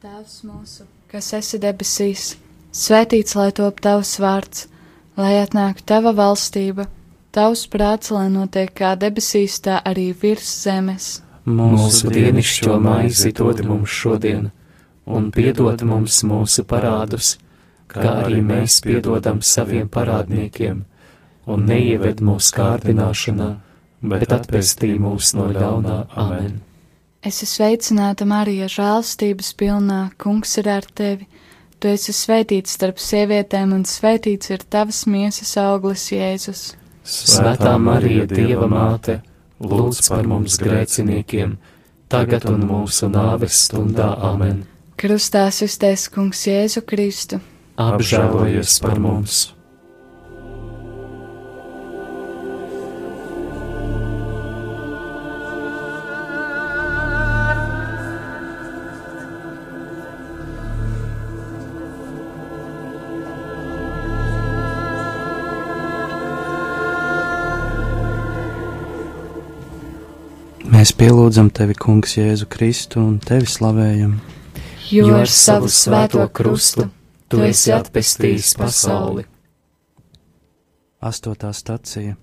Tēvs 0.05 0.37
mūsu, 0.45 0.87
kas 1.09 1.33
esi 1.39 1.59
debesīs, 1.61 2.35
svētīts 2.77 3.37
lai 3.39 3.51
top 3.57 3.81
tavs 3.85 4.19
vārds, 4.21 4.67
lai 5.17 5.39
atnāktu 5.41 5.87
tava 5.89 6.13
valstība, 6.17 6.87
tavs 7.35 7.67
prāts, 7.73 8.13
lai 8.15 8.29
notiek 8.31 8.71
kā 8.77 8.95
debesīs, 9.01 9.61
tā 9.65 9.81
arī 9.81 10.11
virs 10.13 10.51
zemes. 10.67 11.24
Mūsu 11.45 12.09
dienascho 12.09 12.79
maizi 12.81 13.31
dod 13.37 13.59
mums 13.69 13.93
šodien, 13.93 14.47
un 15.05 15.29
piedod 15.31 15.83
mums 15.85 16.23
mūsu 16.25 16.65
parādus, 16.65 17.35
kā 17.89 18.05
arī 18.25 18.41
mēs 18.41 18.79
piedodam 18.85 19.43
saviem 19.45 19.91
parādniekiem, 19.93 20.79
un 21.45 21.67
neieved 21.69 22.23
mūsu 22.25 22.57
kārdināšanā, 22.57 23.49
bet 24.15 24.33
atpestī 24.33 24.95
mūs 24.97 25.35
no 25.37 25.51
ļaunā 25.53 25.99
amen. 26.17 26.63
Es 27.25 27.43
esmu 27.43 27.51
sveicināta 27.51 28.25
Marija, 28.29 28.67
žēlstības 28.69 29.53
pilnā, 29.61 30.01
kungs 30.21 30.57
ir 30.61 30.69
ar 30.69 30.89
tevi. 30.97 31.29
Tu 31.81 31.93
esi 31.93 32.13
svētīts 32.17 32.73
starp 32.77 33.01
sievietēm, 33.01 33.77
un 33.77 33.85
svētīts 33.89 34.53
ir 34.53 34.65
tavas 34.65 35.05
miesas 35.05 35.55
auglis, 35.61 36.09
Jēzus. 36.13 36.67
Svētā 37.05 37.77
Marija, 37.81 38.25
Dieva 38.29 38.69
māte! 38.69 39.21
Lūdz 39.65 40.05
par 40.09 40.29
mums 40.29 40.59
grēciniekiem, 40.63 41.57
tagad 42.13 42.47
un 42.51 42.65
mūsu 42.69 43.09
nāves 43.13 43.65
stundā 43.67 44.13
amen. 44.31 44.65
Krustā 45.01 45.49
iztaisa 45.51 46.13
kungs 46.15 46.47
Jēzu 46.47 46.85
Kristu. 46.87 47.41
Apžēlojies 47.81 48.79
par 48.85 49.01
mums! 49.03 49.49
Mēs 70.85 70.91
pielūdzam 71.01 71.47
tevi, 71.49 71.73
Kungs, 71.81 72.13
Jēzu 72.19 72.45
Kristu 72.53 73.01
un 73.01 73.15
tevi 73.17 73.47
slavējam. 73.49 74.19
Jo 74.93 75.15
ar 75.17 75.31
savu 75.33 75.71
svēto 75.73 76.27
krustu 76.29 76.91
tu 77.33 77.39
esi 77.41 77.71
atpestījis 77.73 78.51
pasauli. 78.61 79.23
Astotā 81.01 81.55
stacija 81.57 82.19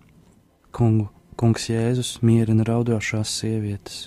Kungu, 0.78 1.08
Kungs 1.42 1.66
Jēzus 1.72 2.12
mierina 2.22 2.62
raudošās 2.68 3.32
sievietes. 3.40 4.04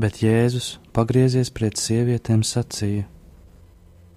Bet 0.00 0.22
Jēzus, 0.24 0.78
pagriezies 0.96 1.52
pret 1.52 1.76
sievietēm, 1.76 2.40
sacīja: 2.40 3.04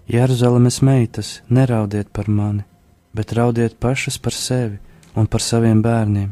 Jeruzalemes 0.07 0.79
meitas, 0.79 1.33
neraudiet 1.49 2.15
par 2.15 2.31
mani, 2.31 2.63
bet 3.11 3.35
raudiet 3.35 3.75
pašas 3.75 4.21
par 4.23 4.39
sevi 4.39 4.79
un 5.19 5.27
par 5.27 5.43
saviem 5.43 5.83
bērniem 5.83 6.31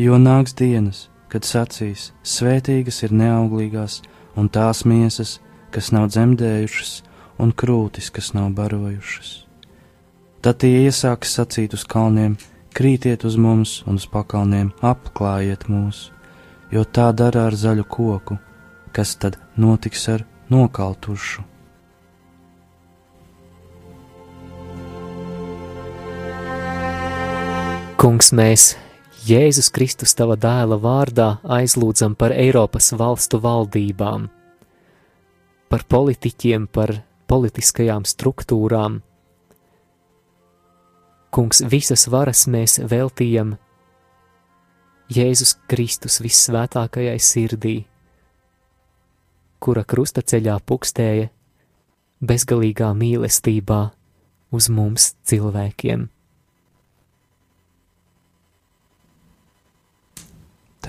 jo 0.00 0.16
nāks 0.16 0.54
dienas, 0.56 1.09
kad 1.30 1.46
sacīs: 1.46 2.10
Svētīgas 2.26 3.02
ir 3.06 3.14
neauglīgās, 3.14 4.00
un 4.36 4.50
tās 4.52 4.84
miesas, 4.84 5.38
kas 5.70 5.92
nav 5.94 6.10
dzemdējušas, 6.10 6.92
un 7.40 7.52
krūtis, 7.52 8.10
kas 8.10 8.32
nav 8.34 8.50
barojušas. 8.58 9.30
Tad 10.40 10.60
tie 10.62 10.86
iesāks 10.86 11.36
sacīt 11.36 11.76
uz 11.76 11.84
kalniem: 11.84 12.36
Krītiet 12.74 13.26
uz 13.26 13.36
mums, 13.36 13.80
un 13.86 13.98
uz 14.00 14.06
pakalniem 14.10 14.70
apklājiet 14.80 15.66
mūs, 15.68 16.10
jo 16.70 16.84
tā 16.84 17.10
dara 17.12 17.48
ar 17.50 17.56
zaļu 17.58 17.86
koku, 17.90 18.38
kas 18.94 19.16
tad 19.18 19.38
notiks 19.56 20.06
ar 20.08 20.26
nokaltušu. 20.50 21.46
Kungs, 28.00 28.30
mēs 28.32 28.70
Jēzus 29.20 29.68
Kristus 29.68 30.14
tava 30.16 30.32
dēla 30.40 30.78
vārdā 30.80 31.42
aizlūdzam 31.44 32.14
par 32.16 32.32
Eiropas 32.32 32.86
valstu 32.96 33.36
valdībām, 33.44 34.30
par 35.68 35.82
politiķiem, 35.92 36.64
par 36.72 36.94
politiskajām 37.28 38.06
struktūrām. 38.08 39.02
Kungs, 41.36 41.60
visas 41.68 42.06
varas 42.08 42.46
mēs 42.48 42.78
veltījam 42.80 43.58
Jēzus 45.12 45.52
Kristus 45.68 46.16
vissvētākajai 46.24 47.18
sirdī, 47.20 47.74
kura 49.60 49.84
krusta 49.84 50.24
ceļā 50.24 50.56
pukstēja 50.64 51.28
bezgalīgā 52.24 52.88
mīlestībā 52.96 53.82
uz 54.56 54.70
mums 54.72 55.12
cilvēkiem. 55.28 56.08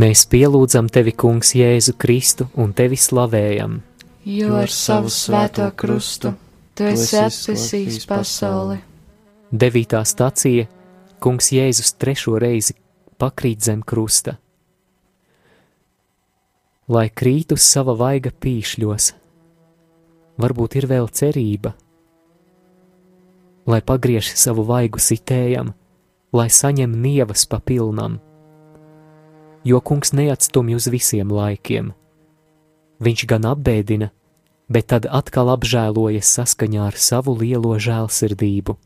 Mēs 0.00 0.22
pielūdzam 0.30 0.86
tevi, 0.88 1.12
Kungs, 1.18 1.50
Jēzu 1.58 1.92
Kristu 2.00 2.46
un 2.62 2.70
tevi 2.72 2.96
slavējam. 2.96 3.80
Jo 4.24 4.54
ar 4.60 4.70
savu 4.72 5.10
svēto 5.12 5.66
krustu 5.76 6.30
tu 6.78 6.86
esi 6.88 7.18
atpesījis 7.20 8.06
pasauli. 8.08 8.78
Devītā 9.50 10.00
stacija 10.06 10.68
Kungs 11.20 11.50
Jēzus 11.52 11.92
trešo 12.00 12.38
reizi 12.40 12.76
pakrīt 13.20 13.66
zem 13.66 13.82
krusta. 13.82 14.38
Lai 16.88 17.10
krīt 17.10 17.52
uz 17.52 17.66
sava 17.66 17.92
vaiga 17.98 18.32
pīšļos, 18.32 19.10
varbūt 20.40 20.78
ir 20.80 20.88
vēl 20.94 21.10
cerība, 21.12 21.74
lai 23.68 23.82
pagriež 23.84 24.32
savu 24.38 24.64
vaigu 24.70 25.02
sitējam, 25.02 25.74
lai 26.32 26.48
saņem 26.48 26.96
nievas 27.04 27.44
papilnam 27.50 28.18
jo 29.64 29.80
kungs 29.80 30.14
neatstumj 30.16 30.76
uz 30.76 30.88
visiem 30.92 31.32
laikiem. 31.32 31.92
Viņš 33.00 33.24
gan 33.28 33.48
apbēdina, 33.48 34.10
bet 34.70 34.90
tad 34.92 35.08
atkal 35.08 35.50
apžēlojas 35.54 36.30
saskaņā 36.38 36.86
ar 36.90 36.96
savu 37.00 37.34
lielo 37.40 37.74
žēlsirdību. 37.80 38.76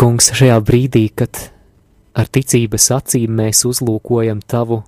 Kungs, 0.00 0.30
šajā 0.32 0.56
brīdī, 0.64 1.10
kad 1.12 1.36
ar 2.16 2.30
ticības 2.32 2.86
acīm 2.96 3.34
mēs 3.36 3.66
uzlūkojam 3.68 4.40
tavu 4.40 4.80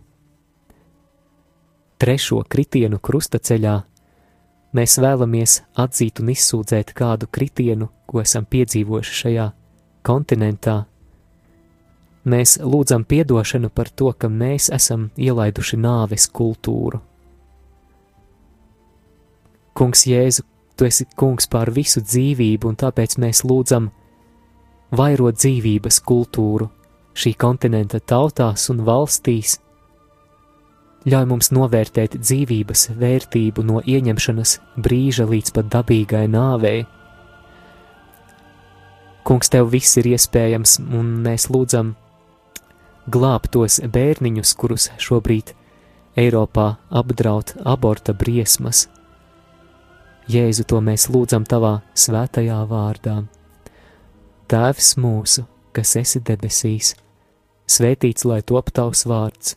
trešo 2.01 2.41
kritienu 2.49 2.97
krustaceļā, 2.97 3.75
mēs 4.77 4.99
vēlamies 5.01 5.61
atzīt 5.79 6.23
un 6.23 6.33
izsūdzēt 6.33 6.93
kādu 6.97 7.29
kritienu, 7.31 7.91
ko 8.07 8.23
esam 8.23 8.47
piedzīvojuši 8.49 9.19
šajā 9.23 9.47
kontinentā. 10.07 10.83
Mēs 12.23 12.59
lūdzam 12.63 13.03
atdošanu 13.03 13.71
par 13.75 13.89
to, 13.91 14.13
ka 14.13 14.29
mēs 14.29 14.71
esam 14.71 15.11
ielaiduši 15.17 15.77
nāves 15.77 16.29
kultūru. 16.31 17.01
Kungs, 19.75 20.05
Jēzu, 20.07 20.45
tu 20.77 20.85
esi 20.85 21.07
kungs 21.17 21.49
pār 21.49 21.73
visu 21.73 22.01
dzīvību, 22.01 22.69
un 22.69 22.77
tāpēc 22.77 23.17
mēs 23.19 23.43
lūdzam 23.43 23.91
vairot 24.93 25.41
dzīvības 25.41 26.01
kultūru 26.07 26.69
šī 27.17 27.35
kontinenta 27.41 28.01
tautās 28.01 28.69
un 28.73 28.85
valstīs, 28.87 29.59
ļauj 31.03 31.27
mums 31.27 31.51
novērtēt 31.51 32.15
dzīvības 32.21 32.93
vērtību 32.99 33.65
no 33.67 33.81
ieņemšanas 33.83 34.59
brīža 34.79 35.27
līdz 35.27 35.55
pat 35.57 35.71
dabīgai 35.73 36.27
nāvei. 36.31 36.85
Kungs, 39.27 39.51
tev 39.51 39.71
viss 39.73 39.99
ir 39.99 40.13
iespējams, 40.13 40.79
un 40.95 41.11
mēs 41.25 41.49
lūdzam 41.51 41.95
glābt 43.11 43.53
tos 43.55 43.81
bērniņus, 43.83 44.55
kurus 44.59 44.91
šobrīd 45.03 45.55
Eiropā 46.19 46.77
apdraud 46.91 47.55
aborta 47.67 48.15
briesmas. 48.15 48.87
Jēzu, 50.31 50.67
to 50.71 50.79
mēs 50.85 51.09
lūdzam 51.11 51.47
tavā 51.49 51.81
svētajā 51.99 52.61
vārdā. 52.71 53.17
Tēvs 54.53 54.93
mūsu, 55.03 55.47
kas 55.75 55.97
esi 55.99 56.23
debesīs, 56.23 56.93
svētīts 57.67 58.29
lai 58.29 58.43
top 58.47 58.71
tavs 58.75 59.07
vārds 59.09 59.57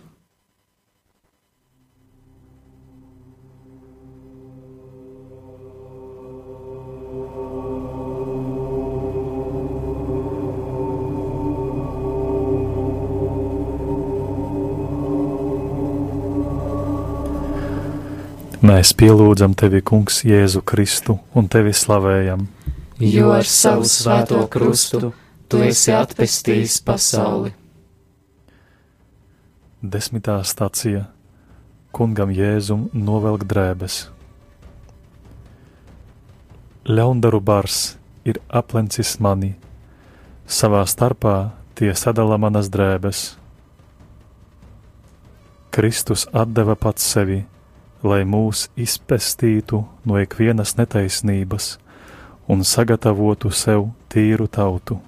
Mēs 18.61 18.91
pielūdzam 18.93 19.55
tevi, 19.57 19.79
Kungs, 19.81 20.19
Jēzu 20.21 20.59
Kristu 20.61 21.15
un 21.33 21.47
tevi 21.49 21.71
slavējam. 21.73 22.43
Jo 23.01 23.31
ar 23.33 23.47
savu 23.49 23.87
svēto 23.89 24.43
krustu 24.53 25.07
tu 25.49 25.61
esi 25.65 25.89
atpestījis 25.97 26.75
pasauli. 26.85 27.55
Desmitā 29.81 30.35
stācija 30.45 31.07
Kungam 31.89 32.29
Jēzum 32.29 32.83
novelk 32.93 33.47
drēbes. 33.49 33.95
Ļaundaru 36.85 37.41
bars 37.41 37.95
ir 38.29 38.37
aplencis 38.45 39.15
mani, 39.17 39.55
savā 40.45 40.83
starpā 40.85 41.55
tie 41.73 41.95
sadala 41.97 42.37
manas 42.37 42.69
drēbes. 42.69 43.23
Kristus 45.73 46.27
atdeva 46.29 46.77
pats 46.77 47.09
sevi 47.09 47.41
lai 48.03 48.23
mūs 48.25 48.67
izpestītu 48.79 49.83
no 50.05 50.19
ikvienas 50.21 50.75
netaisnības 50.79 51.75
un 52.51 52.65
sagatavotu 52.67 53.51
sev 53.53 53.89
tīru 54.11 54.47
tautu. 54.51 54.99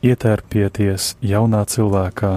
Ietērpieties 0.00 1.14
jaunā 1.20 1.64
cilvēkā, 1.68 2.34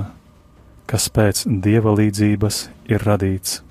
kas 0.89 1.05
pēc 1.15 1.45
dieva 1.63 1.93
līdzības 1.95 2.65
ir 2.91 3.05
radīts. 3.07 3.61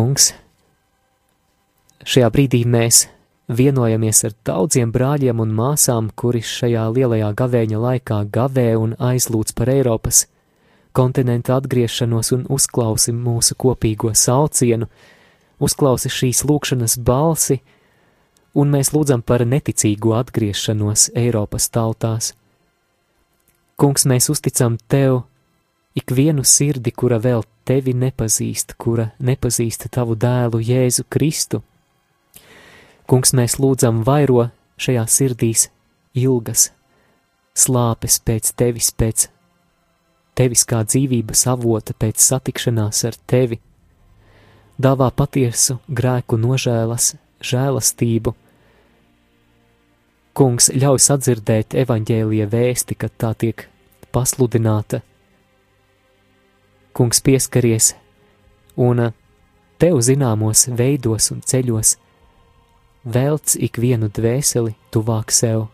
Kungs, 0.00 0.30
šajā 2.08 2.30
brīdī 2.32 2.62
mēs 2.64 3.02
vienojamies 3.52 4.22
ar 4.24 4.32
daudziem 4.48 4.88
brāļiem 4.94 5.42
un 5.44 5.50
māsām, 5.52 6.06
kuri 6.16 6.40
šajā 6.40 6.86
lielajā 6.96 7.28
gavēņa 7.36 7.80
laikā 7.82 8.20
gavē 8.32 8.64
un 8.80 8.94
aizlūdz 8.96 9.52
par 9.58 9.68
Eiropas 9.68 10.22
kontinentu 10.96 11.52
atgriešanos 11.52 12.32
un 12.32 12.46
uzklausi 12.48 13.12
mūsu 13.12 13.58
kopīgo 13.60 14.14
saucienu, 14.16 14.88
uzklausi 15.60 16.08
šīs 16.08 16.46
lūkšanas 16.48 16.96
balsi, 17.04 17.60
un 18.56 18.72
mēs 18.72 18.94
lūdzam 18.96 19.20
par 19.20 19.44
neticīgo 19.44 20.16
atgriešanos 20.16 21.10
Eiropas 21.12 21.68
tautās. 21.68 22.32
Kungs, 23.76 24.08
mēs 24.08 24.32
uzticam 24.32 24.80
Tev 24.88 25.26
ikvienu 25.98 26.44
sirdi, 26.46 26.92
kura 26.92 27.18
vēl 27.22 27.44
tevi 27.66 27.94
nepazīst, 27.96 28.76
kura 28.78 29.10
nepazīst 29.18 29.88
tavu 29.90 30.16
dēlu 30.18 30.60
Jēzu 30.62 31.06
Kristu. 31.10 31.62
Kungs, 33.10 33.34
mēs 33.34 33.58
lūdzam 33.58 34.04
vairo 34.06 34.50
šajā 34.80 35.06
sirdīs 35.10 35.68
ilgas 36.14 36.70
slāpes 37.60 38.20
pēc 38.22 38.52
tevis, 38.56 38.90
pēc 38.94 39.26
tevis 40.38 40.62
kā 40.64 40.84
dzīvības 40.86 41.46
avota, 41.50 41.94
pēc 41.94 42.22
satikšanās 42.22 43.02
ar 43.08 43.18
tevi. 43.26 43.58
Dāvā 44.80 45.10
patiesu 45.12 45.80
grēku 45.88 46.38
nožēlas, 46.40 47.14
žēlastību. 47.44 48.32
Kungs 50.38 50.70
ļauj 50.72 51.02
sadzirdēt 51.04 51.74
evaņģēlija 51.82 52.46
vēsti, 52.48 52.96
kad 52.96 53.12
tā 53.20 53.34
tiek 53.36 53.66
pasludināta 54.14 55.02
kungs 56.92 57.22
pieskaries, 57.24 57.94
un 58.76 59.06
uh, 59.06 59.12
tev 59.80 60.00
zināmos 60.04 60.66
veidos 60.76 61.30
un 61.32 61.40
ceļos 61.40 61.96
velc 63.04 63.54
ikvienu 63.56 64.10
dvēseli 64.12 64.74
tuvāk 64.92 65.32
sev. 65.32 65.68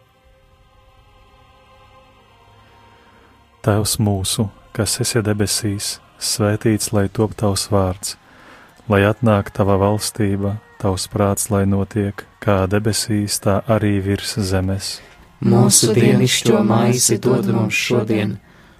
Tēvs 3.66 3.96
mūsu, 3.98 4.46
kas 4.76 5.00
esi 5.02 5.22
debesīs, 5.26 5.96
svētīts 6.22 6.92
lai 6.94 7.08
top 7.10 7.34
tavs 7.34 7.66
vārds, 7.72 8.14
lai 8.86 9.02
atnāk 9.08 9.50
tava 9.50 9.74
valstība, 9.82 10.60
tavs 10.78 11.08
prāts, 11.10 11.50
lai 11.50 11.64
notiek 11.66 12.22
kā 12.38 12.62
debesīs, 12.70 13.40
tā 13.42 13.58
arī 13.66 13.96
virs 14.04 14.36
zemes. 14.38 15.00
Mūsu 15.42 15.90
dienascho 15.96 16.62
maizi 16.64 17.18
dod 17.18 17.50
mums 17.50 17.74
šodien 17.74 18.36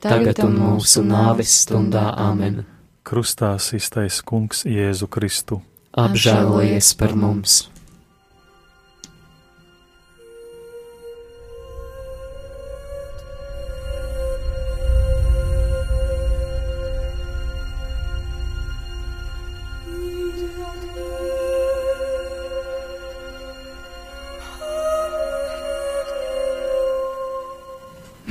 tagad 0.00 0.40
un 0.44 0.56
mūsu 0.58 1.02
nāves 1.06 1.52
stundā 1.64 2.10
Āmen. 2.16 2.64
Krustā 3.06 3.54
iztais 3.76 4.20
kungs 4.22 4.64
Jēzu 4.68 5.08
Kristu. 5.10 5.60
Apžēlojies 5.98 6.94
par 6.98 7.16
mums! 7.18 7.64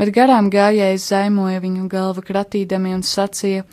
bet 0.00 0.14
garām 0.16 0.48
gājējs 0.50 1.10
zaimoja 1.12 1.60
viņu 1.60 1.86
galvu 1.92 2.24
kratīdami 2.24 2.96
un 2.96 3.04
sacīja: 3.04 3.66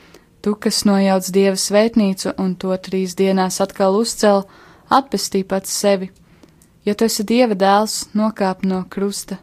Tu, 0.44 0.54
kas 0.60 0.84
nojauc 0.86 1.32
dieva 1.32 1.56
svētnīcu 1.56 2.36
un 2.38 2.54
to 2.60 2.76
trīs 2.78 3.16
dienās 3.16 3.62
atkal 3.64 3.96
uzcel, 3.96 4.44
atpestī 4.92 5.44
pats 5.48 5.72
sevi. 5.72 6.12
Ja 6.86 6.96
tu 6.96 7.08
esi 7.08 7.24
dieva 7.28 7.56
dēls, 7.56 8.10
nokāp 8.16 8.64
no 8.64 8.84
krusta. 8.90 9.40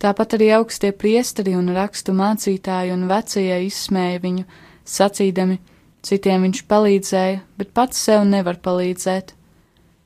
Tāpat 0.00 0.36
arī 0.38 0.52
augstie 0.56 0.92
priesteri 0.96 1.52
un 1.58 1.72
rakstu 1.76 2.14
mācītāji 2.16 2.94
un 2.94 3.04
vecie 3.10 3.58
izsmēja 3.66 4.22
viņu, 4.22 4.44
sacīdami, 4.88 5.58
citiem 6.06 6.46
viņš 6.46 6.62
palīdzēja, 6.70 7.42
bet 7.60 7.74
pats 7.76 8.00
sev 8.06 8.24
nevar 8.24 8.56
palīdzēt. 8.64 9.34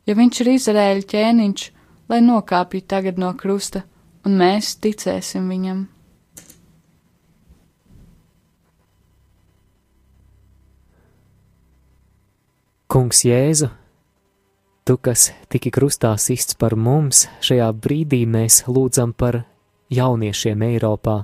Ja 0.04 0.18
viņš 0.18 0.40
ir 0.42 0.52
Izraēļa 0.56 1.08
ķēniņš, 1.14 1.66
lai 2.10 2.20
nokāpju 2.26 2.84
tagad 2.90 3.22
no 3.22 3.30
krusta, 3.38 3.84
un 4.26 4.34
mēs 4.40 4.74
ticēsim 4.82 5.46
viņam. 5.48 5.86
Kungs 12.94 13.24
Jēzu, 13.26 13.66
tu, 14.86 14.94
kas 15.02 15.32
tiki 15.50 15.72
krustā 15.74 16.12
sists 16.14 16.54
par 16.54 16.76
mums, 16.78 17.24
šajā 17.42 17.72
brīdī 17.74 18.20
mēs 18.22 18.60
lūdzam 18.70 19.10
par 19.18 19.40
jauniešiem 19.90 20.62
Eiropā. 20.62 21.16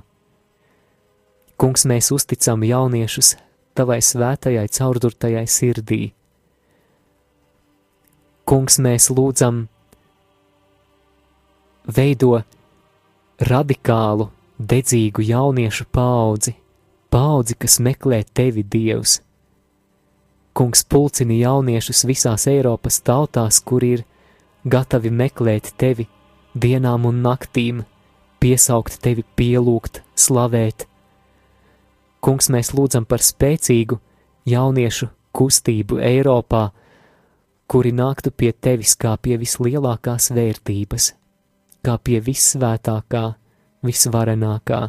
Kungs, 1.55 1.87
mēs 1.87 2.11
uzticam 2.11 2.67
jauniešus 2.67 3.37
tavai 3.79 4.01
svētajai 4.03 4.65
caurdurtajai 4.67 5.45
sirdī. 5.47 6.01
Kungs, 8.43 8.75
mēs 8.83 9.07
lūdzam 9.15 9.63
veido 11.87 12.43
radikālu, 13.47 14.27
dedzīgu 14.59 15.23
jauniešu 15.31 15.87
paudzi, 15.87 16.57
paudzi, 17.07 17.55
kas 17.55 17.79
meklē 17.79 18.25
tevi, 18.27 18.67
Dievs 18.67 19.21
Kungs 20.53 20.83
pulcini 20.83 21.39
jauniešus 21.39 22.03
visās 22.07 22.47
Eiropas 22.51 22.99
tautās, 23.07 23.61
kur 23.63 23.83
ir 23.87 24.03
gatavi 24.67 25.11
meklēt 25.11 25.71
tevi 25.79 26.07
dienām 26.53 27.05
un 27.07 27.21
naktīm, 27.23 27.85
piesaukt 28.43 28.99
tevi, 29.01 29.23
pielūgt, 29.35 30.01
slavēt. 30.15 30.87
Kungs, 32.21 32.51
mēs 32.51 32.73
lūdzam 32.75 33.07
par 33.07 33.23
spēcīgu 33.23 33.97
jauniešu 34.45 35.07
kustību 35.31 36.01
Eiropā, 36.03 36.67
kuri 37.71 37.93
nāktu 37.95 38.33
pie 38.35 38.51
tevis 38.51 38.97
kā 38.99 39.15
pie 39.21 39.37
vislielākās 39.39 40.33
vērtības, 40.35 41.13
kā 41.85 41.95
pie 42.03 42.19
vissvētākā, 42.19 43.23
visvarenākā, 43.87 44.81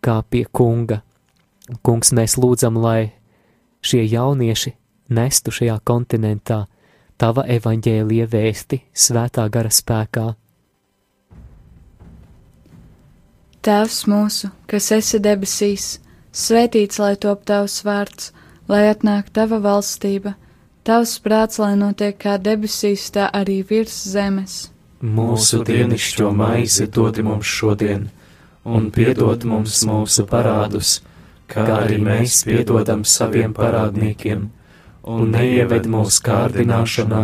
kā 0.00 0.16
pie 0.30 0.46
kunga. 0.52 1.02
Kungs, 1.84 2.14
mēs 2.16 2.38
lūdzam, 2.40 2.80
lai 2.80 3.17
šie 3.88 4.04
jaunieši 4.06 4.74
nestu 5.08 5.52
šajā 5.54 5.78
kontinentā 5.86 6.64
tava 7.18 7.44
evaņģēlīja 7.56 8.28
vēsti 8.30 8.82
svētā 8.94 9.48
gara 9.52 9.72
spēkā. 9.72 10.26
Tēvs 13.64 14.02
mūsu, 14.08 14.52
kas 14.70 14.92
esi 14.94 15.18
debesīs, 15.20 15.86
svētīts 16.32 17.00
lai 17.02 17.16
top 17.20 17.42
tavs 17.48 17.80
vārds, 17.84 18.30
lai 18.70 18.84
atnāk 18.92 19.32
tava 19.34 19.58
valstība, 19.64 20.36
tavs 20.86 21.16
prāts, 21.24 21.58
lai 21.58 21.74
notiek 21.76 22.16
kā 22.22 22.38
debesīs, 22.38 23.08
tā 23.12 23.26
arī 23.34 23.60
virs 23.66 23.96
zemes. 24.12 24.68
Mūsu 25.02 25.64
dienascho 25.66 26.30
maizi 26.34 26.86
dod 26.86 27.18
mums 27.22 27.50
šodien, 27.50 28.08
un 28.64 28.88
piedod 28.94 29.44
mums 29.46 29.82
mūsu 29.86 30.24
parādus 30.30 30.98
kā 31.48 31.64
arī 31.80 31.98
mēs 32.02 32.42
piedodam 32.46 33.04
saviem 33.08 33.54
parādniekiem, 33.56 34.48
un 35.08 35.30
neieved 35.32 35.88
mūsu 35.90 36.22
kārdināšanā, 36.26 37.22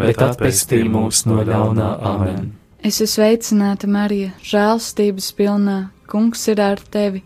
bet 0.00 0.22
atpestī 0.22 0.84
mūs 0.86 1.24
no 1.26 1.42
ļaunā 1.46 1.90
amen. 2.12 2.52
Es 2.78 3.00
esmu 3.02 3.08
sveicināta, 3.16 3.88
Marija, 3.90 4.30
žēlstības 4.46 5.32
pilnā, 5.34 5.78
kungs 6.06 6.46
ir 6.52 6.62
ar 6.62 6.78
tevi. 6.92 7.24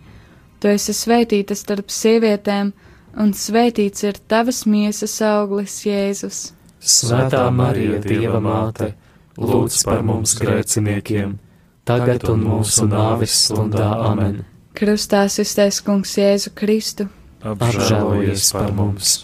Tu 0.62 0.70
esi 0.72 0.94
svētīta 0.96 1.56
starp 1.58 1.92
sievietēm, 1.92 2.72
un 3.20 3.34
svētīts 3.36 4.06
ir 4.08 4.20
tavas 4.30 4.62
miesas 4.64 5.18
auglis, 5.26 5.82
Jēzus. 5.84 6.52
Svētā 6.80 7.44
Marija, 7.52 8.00
Dieva 8.02 8.40
māte, 8.42 8.94
lūdz 9.36 9.82
par 9.86 10.00
mums 10.06 10.32
grēciniekiem, 10.40 11.36
tagad 11.84 12.24
un 12.32 12.46
mūsu 12.48 12.88
nāves 12.88 13.36
stundā 13.44 13.90
amen. 14.08 14.40
Krustā 14.72 15.26
iztais 15.28 15.82
kungs 15.84 16.16
Jēzu 16.16 16.54
Kristu. 16.56 17.10
Apžēlojies 17.42 18.48
par 18.56 18.72
mums! 18.74 19.20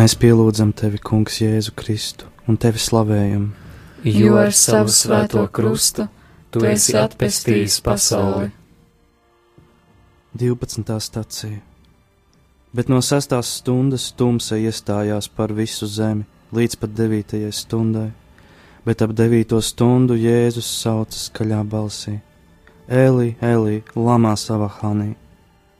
Mēs 0.00 0.14
pielūdzam 0.16 0.70
tevi, 0.72 0.96
Kungs, 1.02 1.40
Jēzu 1.42 1.74
Kristu, 1.76 2.28
un 2.48 2.56
tevi 2.56 2.80
slavējam 2.80 3.50
jo 4.04 4.36
ar 4.40 4.52
savu 4.52 4.88
svēto 4.92 5.46
krustu 5.52 6.06
tu 6.50 6.64
esi 6.66 6.96
atpestījis 6.98 7.80
pasauli. 7.84 8.50
12. 10.40 10.96
stācija 11.00 11.58
Bet 12.72 12.88
no 12.88 13.00
sestās 13.02 13.48
stundas 13.58 14.12
tumsa 14.14 14.54
iestājās 14.54 15.26
par 15.34 15.50
visu 15.50 15.88
zemi 15.90 16.22
līdz 16.54 16.76
pat 16.78 16.92
devītajai 16.94 17.50
stundai, 17.54 18.10
bet 18.86 19.02
ap 19.02 19.14
devīto 19.18 19.58
stundu 19.62 20.14
Jēzus 20.14 20.68
sauca 20.82 21.18
skaļā 21.18 21.64
balsī: 21.66 22.20
Eli, 22.86 23.34
Eli, 23.42 23.82
lamā 23.96 24.36
savā 24.38 24.70
hanī! 24.80 25.16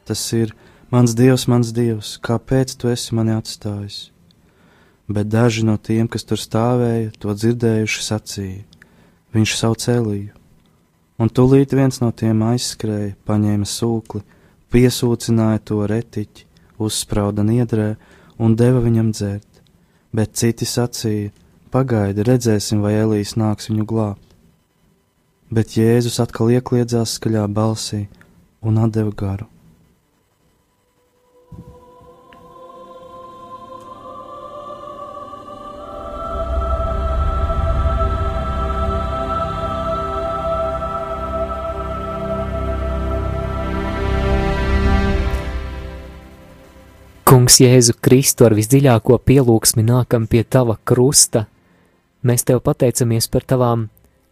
Tas 0.05 0.25
ir 0.35 0.55
mans 0.91 1.14
dievs, 1.14 1.47
mans 1.47 1.71
dievs, 1.71 2.16
kāpēc 2.18 2.75
tu 2.75 2.91
esi 2.91 3.14
mani 3.14 3.37
atstājis? 3.39 4.11
Bet 5.11 5.29
daži 5.29 5.65
no 5.67 5.77
tiem, 5.77 6.09
kas 6.09 6.25
tur 6.25 6.39
stāvēja, 6.39 7.11
to 7.19 7.35
dzirdējuši 7.35 8.05
sacīja: 8.07 8.63
Viņš 9.35 9.57
sauc 9.59 9.87
Eliju. 9.91 10.37
Un 11.21 11.29
tūlīt 11.29 11.75
viens 11.77 12.01
no 12.01 12.09
tiem 12.17 12.41
aizskrēja, 12.47 13.17
paņēma 13.29 13.67
sūkli, 13.69 14.23
piesūcināja 14.73 15.61
to 15.69 15.83
retiķi, 15.91 16.47
uzsprauda 16.81 17.45
niedrē 17.45 17.91
un 18.41 18.57
deva 18.57 18.81
viņam 18.81 19.13
dzert, 19.13 19.63
bet 20.17 20.39
citi 20.41 20.67
sacīja: 20.67 21.35
Pagaidi, 21.71 22.25
redzēsim, 22.27 22.81
vai 22.83 22.97
Elijas 22.99 23.37
nāks 23.39 23.71
viņu 23.71 23.87
glābt. 23.87 24.27
Bet 25.51 25.77
Jēzus 25.79 26.19
atkal 26.23 26.51
iekļiedzās 26.57 27.19
skaļā 27.19 27.45
balsī 27.51 28.07
un 28.63 28.79
atdeva 28.83 29.15
garu. 29.15 29.47
Kungs, 47.51 47.64
Jēzu 47.66 47.96
Kristu, 47.98 48.44
ar 48.46 48.55
visdziļāko 48.55 49.16
pielūgsmi 49.26 49.82
nākam 49.82 50.28
pie 50.30 50.44
tava 50.46 50.76
krusta. 50.86 51.48
Mēs 52.22 52.44
tev 52.46 52.61
pateicamies 52.62 53.26
par 53.26 53.42
tavām 53.42 53.88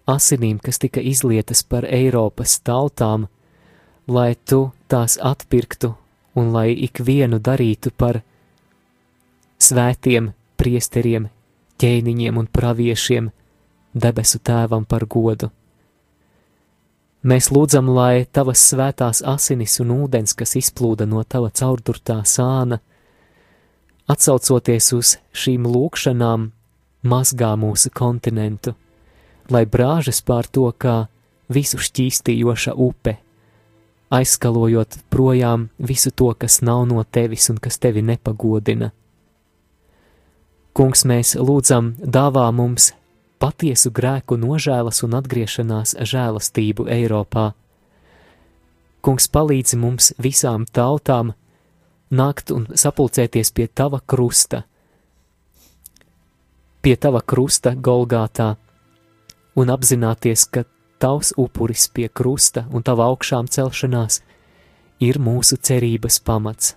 asinīm, 0.07 0.61
kas 0.63 0.79
tika 0.79 1.03
izlietas 1.03 1.65
par 1.67 1.83
Eiropas 1.83 2.61
tautām, 2.63 3.25
lai 4.07 4.37
tu 4.47 4.71
tās 4.87 5.19
atpirktu 5.19 5.91
un 6.39 6.53
lai 6.55 6.71
ikvienu 6.87 7.41
darītu 7.43 7.91
par 7.91 8.21
svētiem 9.59 10.31
priesteriem, 10.55 11.27
ķēniņiem 11.83 12.39
un 12.39 12.47
praviešiem, 12.47 13.33
debesu 13.95 14.39
tēvam 14.39 14.87
par 14.87 15.09
godu. 15.11 15.51
Mēs 17.27 17.51
lūdzam, 17.51 17.91
lai 17.99 18.29
tavas 18.31 18.63
svētās 18.71 19.25
asinis 19.27 19.81
un 19.83 19.91
ūdens, 20.05 20.39
kas 20.39 20.55
izplūda 20.55 21.09
no 21.11 21.25
tava 21.27 21.51
caurdurtā 21.51 22.21
sāna, 22.23 22.79
atsaucoties 24.09 24.93
uz 24.97 25.15
šīm 25.37 25.69
lūkšanām, 25.69 26.51
mazgā 27.09 27.53
mūsu 27.61 27.93
kontinentu, 27.95 28.75
lai 29.53 29.65
brāžas 29.67 30.21
pār 30.25 30.49
to 30.51 30.69
kā 30.73 31.07
visu 31.53 31.81
šķīstījoša 31.81 32.75
upe, 32.75 33.19
aizskalojot 34.11 35.01
projām 35.13 35.69
visu 35.79 36.11
to, 36.11 36.33
kas 36.35 36.61
nav 36.65 36.87
no 36.89 37.05
tevis 37.05 37.49
un 37.53 37.61
kas 37.61 37.79
tevi 37.79 38.03
nepagodina. 38.03 38.93
Kungs, 40.79 41.03
mēs 41.09 41.35
lūdzam, 41.35 41.97
dāvā 41.99 42.47
mums 42.55 42.93
patiesu 43.43 43.91
grēku 43.95 44.37
nožēlas 44.39 45.03
un 45.07 45.17
atgriešanās 45.19 45.97
žēlastību 46.07 46.87
Eiropā. 46.95 47.51
Kungs 49.03 49.29
palīdzi 49.35 49.79
mums 49.79 50.13
visām 50.23 50.67
tautām 50.71 51.33
nākt 52.11 52.53
un 52.55 52.67
sapulcēties 52.75 53.53
pie 53.53 53.69
tava 53.69 54.01
krusta, 54.01 54.63
pie 56.83 56.97
tava 56.97 57.21
krusta 57.21 57.75
Golgātā 57.75 58.55
un 59.59 59.71
apzināties, 59.75 60.47
ka 60.49 60.65
tavs 60.99 61.33
upuris 61.37 61.89
pie 61.95 62.09
krusta 62.09 62.67
un 62.73 62.83
tava 62.83 63.09
augšām 63.11 63.49
celšanās 63.51 64.21
ir 65.01 65.19
mūsu 65.23 65.59
cerības 65.63 66.19
pamats. 66.25 66.75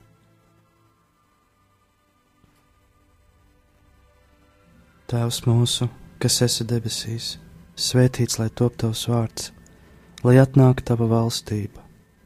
Tēvs 5.11 5.41
mūsu, 5.43 5.89
kas 6.23 6.37
esi 6.45 6.63
debesīs, 6.63 7.33
svētīts 7.75 8.37
lai 8.39 8.47
top 8.55 8.77
tavs 8.79 9.07
vārds, 9.11 9.49
lai 10.23 10.37
atnāktu 10.39 10.85
tava 10.87 11.09
valstība, 11.11 11.80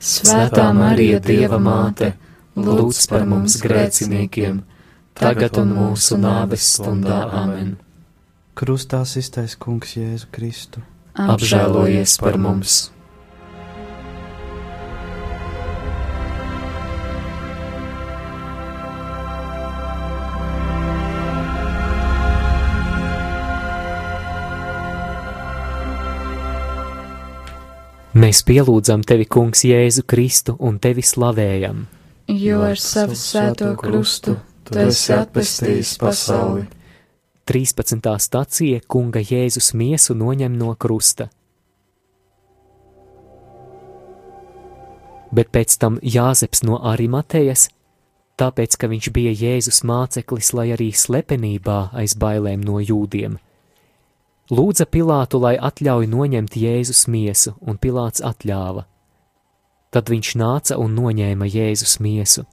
Svētā 0.00 0.70
Marija, 0.72 1.18
Dieva 1.20 1.58
māte, 1.60 2.14
lūdz 2.56 3.02
par 3.10 3.26
mums 3.28 3.58
grēciniekiem, 3.60 4.62
tagad 5.18 5.58
un 5.60 5.74
mūsu 5.76 6.16
nāves 6.20 6.64
stundā 6.76 7.26
amen. 7.42 7.74
Krustā 8.56 9.02
iztais 9.20 9.58
kungs 9.60 9.92
Jēzu 9.96 10.30
Kristu. 10.32 10.80
Apžēlojies 11.20 12.16
par 12.22 12.40
mums! 12.40 12.88
Mēs 28.10 28.40
pielūdzam 28.42 29.04
tevi, 29.06 29.22
Kungs, 29.30 29.60
Jēzu 29.62 30.02
Kristu 30.02 30.56
un 30.66 30.80
tevi 30.82 31.02
slavējam. 31.06 31.84
Jo 32.26 32.64
ar 32.66 32.78
savu 32.82 33.14
svēto 33.14 33.68
krustu 33.78 34.32
tu 34.66 34.78
esi 34.82 35.12
atpestījis 35.14 35.92
pasauli. 36.02 36.64
13. 37.46 38.08
stacija 38.18 38.80
Kunga 38.90 39.22
Jēzus 39.22 39.70
miesu 39.78 40.16
noņem 40.18 40.56
no 40.58 40.72
krusta. 40.74 41.28
Bet 45.30 45.52
pēc 45.54 45.76
tam 45.78 46.00
Jāzeps 46.02 46.64
no 46.66 46.80
Arimatejas, 46.82 47.68
tāpēc, 48.42 48.74
ka 48.74 48.90
viņš 48.90 49.10
bija 49.14 49.36
Jēzus 49.38 49.84
māceklis, 49.86 50.50
lai 50.58 50.72
arī 50.74 50.90
slepenībā 50.90 51.78
aiz 51.94 52.18
bailēm 52.18 52.66
no 52.66 52.82
jūdiem– 52.82 53.38
lūdza 54.50 54.86
Pilātu, 54.90 55.40
lai 55.42 55.56
atļauj 55.56 56.08
noņemt 56.10 56.56
Jēzus 56.58 57.06
miesu, 57.08 57.54
un 57.60 57.78
Pilāts 57.78 58.22
atļāva. 58.22 58.86
Tad 59.90 60.10
viņš 60.10 60.34
nāca 60.38 60.78
un 60.78 60.94
noņēma 60.94 61.48
Jēzus 61.50 61.98
miesu. 62.02 62.46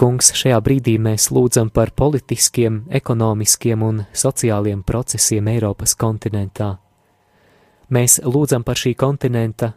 Kungs, 0.00 0.30
šajā 0.32 0.56
brīdī 0.64 0.94
mēs 0.96 1.26
lūdzam 1.28 1.68
par 1.68 1.90
politiskiem, 1.92 2.86
ekonomiskiem 2.88 3.82
un 3.84 3.98
sociāliem 4.16 4.80
procesiem 4.80 5.50
Eiropas 5.52 5.92
kontinentā. 5.92 6.78
Mēs 7.92 8.16
lūdzam 8.24 8.64
par 8.64 8.80
šī 8.80 8.94
kontinenta 8.96 9.74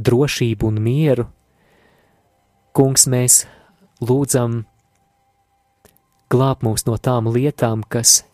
drošību 0.00 0.70
un 0.70 0.80
mieru. 0.80 1.26
Kungs, 2.72 3.04
mēs 3.12 3.42
lūdzam 4.00 4.62
glāb 6.32 6.64
mūs 6.64 6.84
no 6.86 6.96
tām 7.00 7.28
lietām, 7.32 7.82
kas 7.88 8.24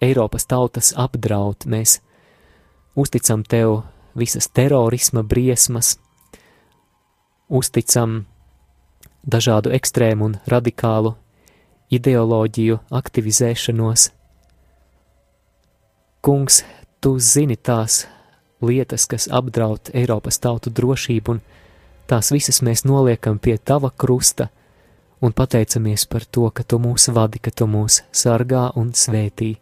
Eiropas 0.00 0.46
tautas 0.48 0.92
apdraud. 0.96 1.66
Mēs 1.66 1.98
uzticam 2.96 3.42
tev 3.44 3.82
visas 4.16 4.48
terorisma 4.48 5.22
briesmas, 5.22 5.98
uzticam 7.48 8.24
dažādu 9.26 9.74
ekstrēmu 9.76 10.30
un 10.30 10.38
radikālu 10.48 11.14
ideoloģiju 11.90 12.78
aktivizēšanos. 12.94 14.10
Kungs, 16.20 16.62
tu 17.00 17.16
zini 17.18 17.56
tās 17.56 18.04
lietas, 18.62 19.06
kas 19.08 19.26
apdraud 19.32 19.90
Eiropas 19.96 20.38
tautu 20.38 20.70
drošību, 20.70 21.36
un 21.36 21.40
tās 22.10 22.30
visas 22.32 22.60
mēs 22.62 22.84
noliekam 22.84 23.38
pie 23.38 23.56
tava 23.58 23.90
krusta 23.90 24.50
un 25.20 25.32
pateicamies 25.32 26.06
par 26.08 26.24
to, 26.24 26.48
ka 26.50 26.64
tu 26.64 26.78
mūs 26.80 27.10
vadi, 27.12 27.38
ka 27.38 27.52
tu 27.52 27.68
mūs 27.68 28.00
sargā 28.12 28.70
un 28.80 28.92
svētī. 28.96 29.56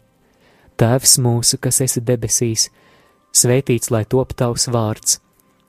Tēvs 0.79 1.17
mūsu, 1.19 1.59
kas 1.59 1.81
esi 1.83 2.01
debesīs, 2.01 2.69
svētīts 3.35 3.91
lai 3.91 4.05
top 4.07 4.31
tavs 4.39 4.69
vārds, 4.71 5.19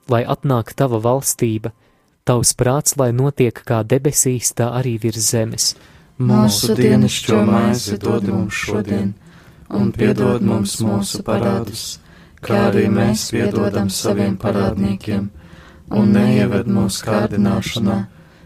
lai 0.08 0.22
atnāk 0.22 0.70
tava 0.78 1.00
valstība, 1.02 1.72
tavs 2.24 2.54
prāts, 2.54 2.94
lai 3.00 3.10
notiek 3.10 3.56
kā 3.66 3.82
debesīs, 3.82 4.52
tā 4.54 4.70
arī 4.78 4.94
virs 5.02 5.32
zemes. 5.32 5.74
Mūsu 6.20 6.76
dienascho 6.78 7.40
maizi 7.48 7.98
dod 7.98 8.28
mums 8.28 8.54
šodien, 8.54 9.14
un 9.74 9.90
piedod 9.90 10.44
mums 10.44 10.76
mūsu 10.84 11.24
parādus, 11.26 11.98
kā 12.44 12.68
arī 12.68 12.86
mēs 12.92 13.30
piedodam 13.34 13.90
saviem 13.90 14.36
parādniekiem, 14.38 15.30
un 15.90 16.12
neieved 16.14 16.70
mūsu 16.70 17.06
kārdināšanā 17.08 17.98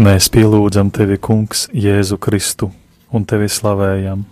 Mēs 0.00 0.30
pielūdzam 0.32 0.88
tevi, 0.96 1.18
Kungs, 1.20 1.66
Jēzu 1.76 2.16
Kristu, 2.16 2.70
un 3.12 3.26
tevi 3.28 3.50
slavējam. 3.52 4.22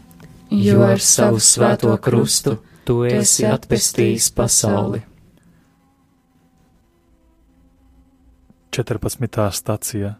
Jo 0.48 0.86
ar 0.86 1.02
savu 1.04 1.42
svēto 1.44 1.92
krustu 2.00 2.54
tu 2.88 3.02
esi 3.04 3.44
atpestījis 3.44 4.30
pasauli. 4.32 5.02
14. 8.72 9.44
stācija 9.60 10.14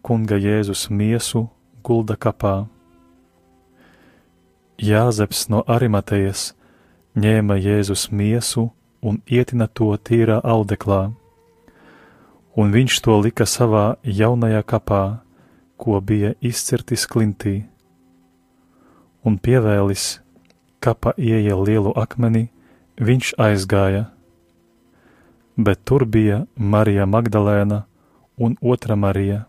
Kunga 0.00 0.40
Jēzus 0.40 0.88
miesu 0.88 1.50
gulda 1.84 2.16
kapā. 2.16 2.56
Jāzeps 4.80 5.50
no 5.52 5.60
Arimatejas 5.68 6.54
ņēma 7.20 7.60
Jēzus 7.60 8.08
miesu 8.08 8.70
un 9.04 9.20
ietina 9.28 9.68
to 9.68 9.92
tīrā 10.00 10.40
audeklā 10.40 11.10
un 12.56 12.72
viņš 12.72 13.00
to 13.04 13.18
lika 13.24 13.46
savā 13.48 13.96
jaunajā 14.04 14.62
kapā, 14.66 15.02
ko 15.76 16.00
bija 16.00 16.34
izcirtis 16.40 17.06
klintī, 17.10 17.64
un 19.24 19.38
pievēlis 19.38 20.20
kapa 20.82 21.14
ieja 21.16 21.56
lielu 21.56 21.94
akmeni, 21.96 22.50
viņš 23.00 23.34
aizgāja, 23.38 24.04
bet 25.56 25.82
tur 25.84 26.04
bija 26.04 26.44
Marija 26.56 27.06
Magdalēna 27.06 27.82
un 28.38 28.56
otra 28.60 28.96
Marija. 28.96 29.44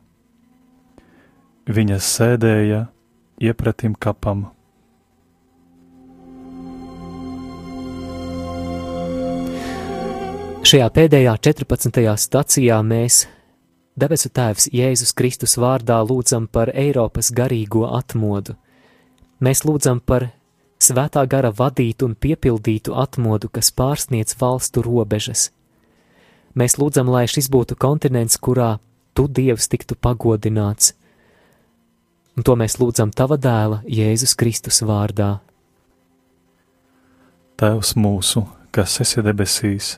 Viņa 1.66 2.00
sēdēja 2.00 2.86
iepratim 3.40 3.96
kapam. 3.96 4.53
Šajā 10.64 10.86
pēdējā 10.96 11.32
14. 11.44 12.06
stacijā 12.16 12.78
mēs, 12.88 13.26
debesu 14.00 14.30
Tēvs 14.32 14.70
Jēzus 14.72 15.10
Kristus 15.12 15.58
vārdā, 15.60 15.98
lūdzam 16.08 16.46
par 16.48 16.70
Eiropas 16.72 17.34
garīgo 17.36 17.82
atmodu. 17.92 18.54
Mēs 19.44 19.66
lūdzam 19.68 20.00
par 20.00 20.30
svētā 20.80 21.26
gara 21.28 21.50
vadītu 21.52 22.08
un 22.08 22.14
piepildītu 22.16 22.96
atmodu, 22.96 23.50
kas 23.52 23.74
pārsniedz 23.76 24.38
valstu 24.40 24.86
robežas. 24.86 25.50
Mēs 26.56 26.78
lūdzam, 26.80 27.12
lai 27.12 27.26
šis 27.28 27.50
būtu 27.52 27.76
kontinents, 27.76 28.40
kurā 28.40 28.78
tu, 29.12 29.28
Dievs, 29.28 29.68
tiktu 29.68 29.98
pagodināts, 30.00 30.94
un 32.40 32.48
to 32.48 32.56
mēs 32.56 32.78
lūdzam 32.80 33.12
Tava 33.12 33.36
dēla 33.36 33.82
Jēzus 33.84 34.38
Kristus 34.40 34.80
vārdā. 34.80 35.42
Tēvs 37.60 37.98
mūsu, 38.00 38.46
kas 38.72 38.96
esi 39.04 39.20
debesīs, 39.28 39.98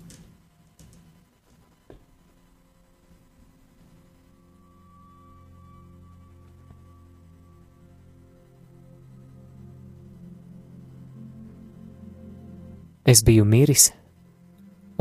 Es 13.01 13.23
biju 13.25 13.47
miris, 13.49 13.87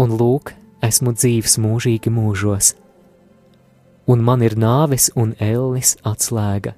un 0.01 0.15
lūk, 0.17 0.55
esmu 0.81 1.13
dzīves 1.13 1.59
mūžīgi 1.61 2.09
mūžos, 2.09 2.71
un 4.09 4.23
man 4.25 4.41
ir 4.41 4.57
nāves 4.57 5.11
un 5.21 5.35
ellis 5.37 5.99
atslēga. 6.09 6.73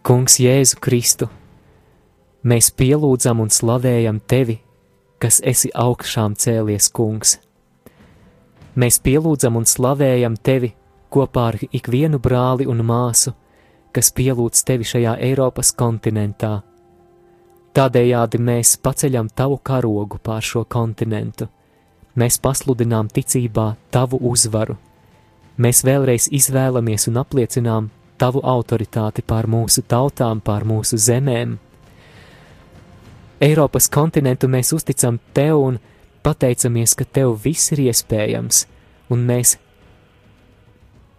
Kungs 0.00 0.38
Jēzu 0.40 0.80
Kristu, 0.80 1.28
mēs 2.48 2.72
pielūdzam 2.72 3.44
un 3.44 3.52
slavējam 3.52 4.22
tevi, 4.24 4.56
kas 5.20 5.42
esi 5.44 5.68
augšām 5.76 6.38
cēlies, 6.40 6.88
Kungs. 6.88 7.36
Mēs 8.80 8.96
pielūdzam 9.04 9.60
un 9.60 9.68
slavējam 9.68 10.40
tevi 10.40 10.72
kopā 11.12 11.50
ar 11.52 11.60
ikvienu 11.68 12.16
brāli 12.16 12.64
un 12.64 12.80
māsu, 12.80 13.36
kas 13.92 14.12
pielūdz 14.16 14.64
tevi 14.66 14.86
šajā 14.88 15.16
Eiropas 15.28 15.72
kontinentā. 15.76 16.60
Tādējādi 17.72 18.40
mēs 18.40 18.76
paceļam 18.84 19.30
tavu 19.36 19.58
karogu 19.64 20.18
pār 20.20 20.44
šo 20.44 20.64
kontinentu, 20.68 21.48
mēs 22.16 22.36
pasludinām 22.44 23.08
ticībā 23.08 23.70
tavu 23.90 24.20
uzvaru, 24.28 24.76
mēs 25.56 25.80
vēlreiz 25.88 26.28
izvēlamies 26.32 27.08
un 27.08 27.20
apliecinām 27.22 27.88
tavu 28.20 28.42
autoritāti 28.44 29.24
pār 29.26 29.48
mūsu 29.48 29.84
tautām, 29.88 30.40
pār 30.44 30.66
mūsu 30.68 31.00
zemēm. 31.00 31.56
Eiropas 33.42 33.88
kontinentu 33.90 34.46
mēs 34.52 34.70
uzticam 34.76 35.18
tev 35.34 35.58
un 35.58 35.80
pateicamies, 36.22 36.94
ka 36.94 37.04
tev 37.04 37.34
viss 37.44 37.72
ir 37.74 37.88
iespējams, 37.88 38.66
un 39.10 39.24
mēs 39.26 39.56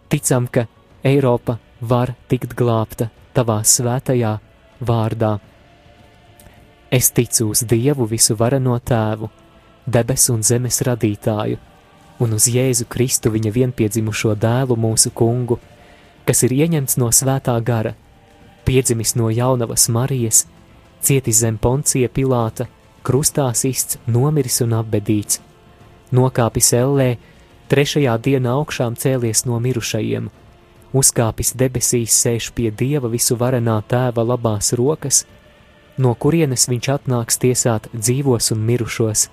ticam, 0.08 0.46
ka 0.48 0.64
Eiropa 1.04 1.58
var 1.84 2.14
tikt 2.28 2.54
glābta 2.56 3.10
tavā 3.36 3.60
svētajā 3.66 4.32
vārdā. 4.80 5.38
Es 6.90 7.10
ticu 7.10 7.50
uz 7.52 7.64
Dievu 7.68 8.06
visu 8.06 8.36
vareno 8.38 8.76
tēvu, 8.78 9.28
debesu 9.86 10.34
un 10.36 10.44
zemes 10.46 10.80
radītāju, 10.86 11.58
un 12.22 12.36
uz 12.36 12.46
Jēzu 12.48 12.86
Kristu 12.88 13.32
viņa 13.34 13.52
vienpiedzimušo 13.56 14.36
dēlu 14.38 14.76
mūsu 14.78 15.10
kungu, 15.10 15.58
kas 16.24 16.44
ir 16.46 16.54
ieņemts 16.54 16.96
no 17.02 17.10
svētā 17.10 17.56
gara, 17.64 17.94
piedzimis 18.64 19.16
no 19.18 19.28
jaunavas 19.34 19.88
Marijas, 19.88 20.44
cietis 21.02 21.42
zem 21.42 21.58
poncija 21.58 22.08
Pilāta, 22.08 22.68
krustā 23.04 23.50
sists, 23.52 23.98
nomiris 24.06 24.62
un 24.64 24.78
apbedīts, 24.78 25.42
nokāpis 26.14 26.72
ellē, 26.78 27.10
trešajā 27.68 28.16
dienā 28.22 28.54
augšām 28.62 28.96
cēlies 28.96 29.44
no 29.50 29.60
mirušajiem– 29.60 30.30
uzkāpis 30.94 31.52
debesīs, 31.58 32.14
sēž 32.14 32.50
pie 32.56 32.70
dieva 32.70 33.10
visu 33.12 33.36
varenā 33.40 33.80
tēva 33.90 34.24
labās 34.24 34.72
rokas, 34.78 35.24
no 35.98 36.14
kurienes 36.14 36.68
viņš 36.70 36.90
atnāks 36.96 37.40
tiesāt 37.42 37.90
dzīvos 37.94 38.52
un 38.54 38.64
mirušos. 38.68 39.28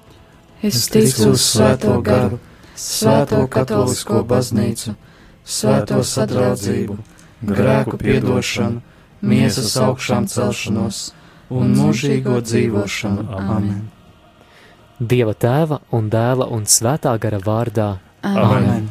Es 0.61 0.85
ticu 0.93 1.31
uz 1.33 1.45
svēto 1.45 1.95
garu, 2.05 2.37
svēto 2.77 3.45
katolisko 3.49 4.21
baznīcu, 4.27 4.93
svēto 5.45 6.01
sadraudzību, 6.05 6.99
grēku 7.53 7.97
piedošanu, 8.01 8.83
miesas 9.21 9.73
augšām 9.81 10.29
celšanos 10.29 11.01
un 11.49 11.73
mūžīgo 11.77 12.37
dzīvošanu. 12.45 13.27
Amen! 13.41 13.81
Dieva 15.01 15.33
tēva 15.33 15.81
un 15.97 16.13
dēla 16.13 16.45
un 16.53 16.69
svētā 16.69 17.17
gara 17.21 17.41
vārdā. 17.41 17.95
Amen. 18.21 18.45
Amen. 18.45 18.89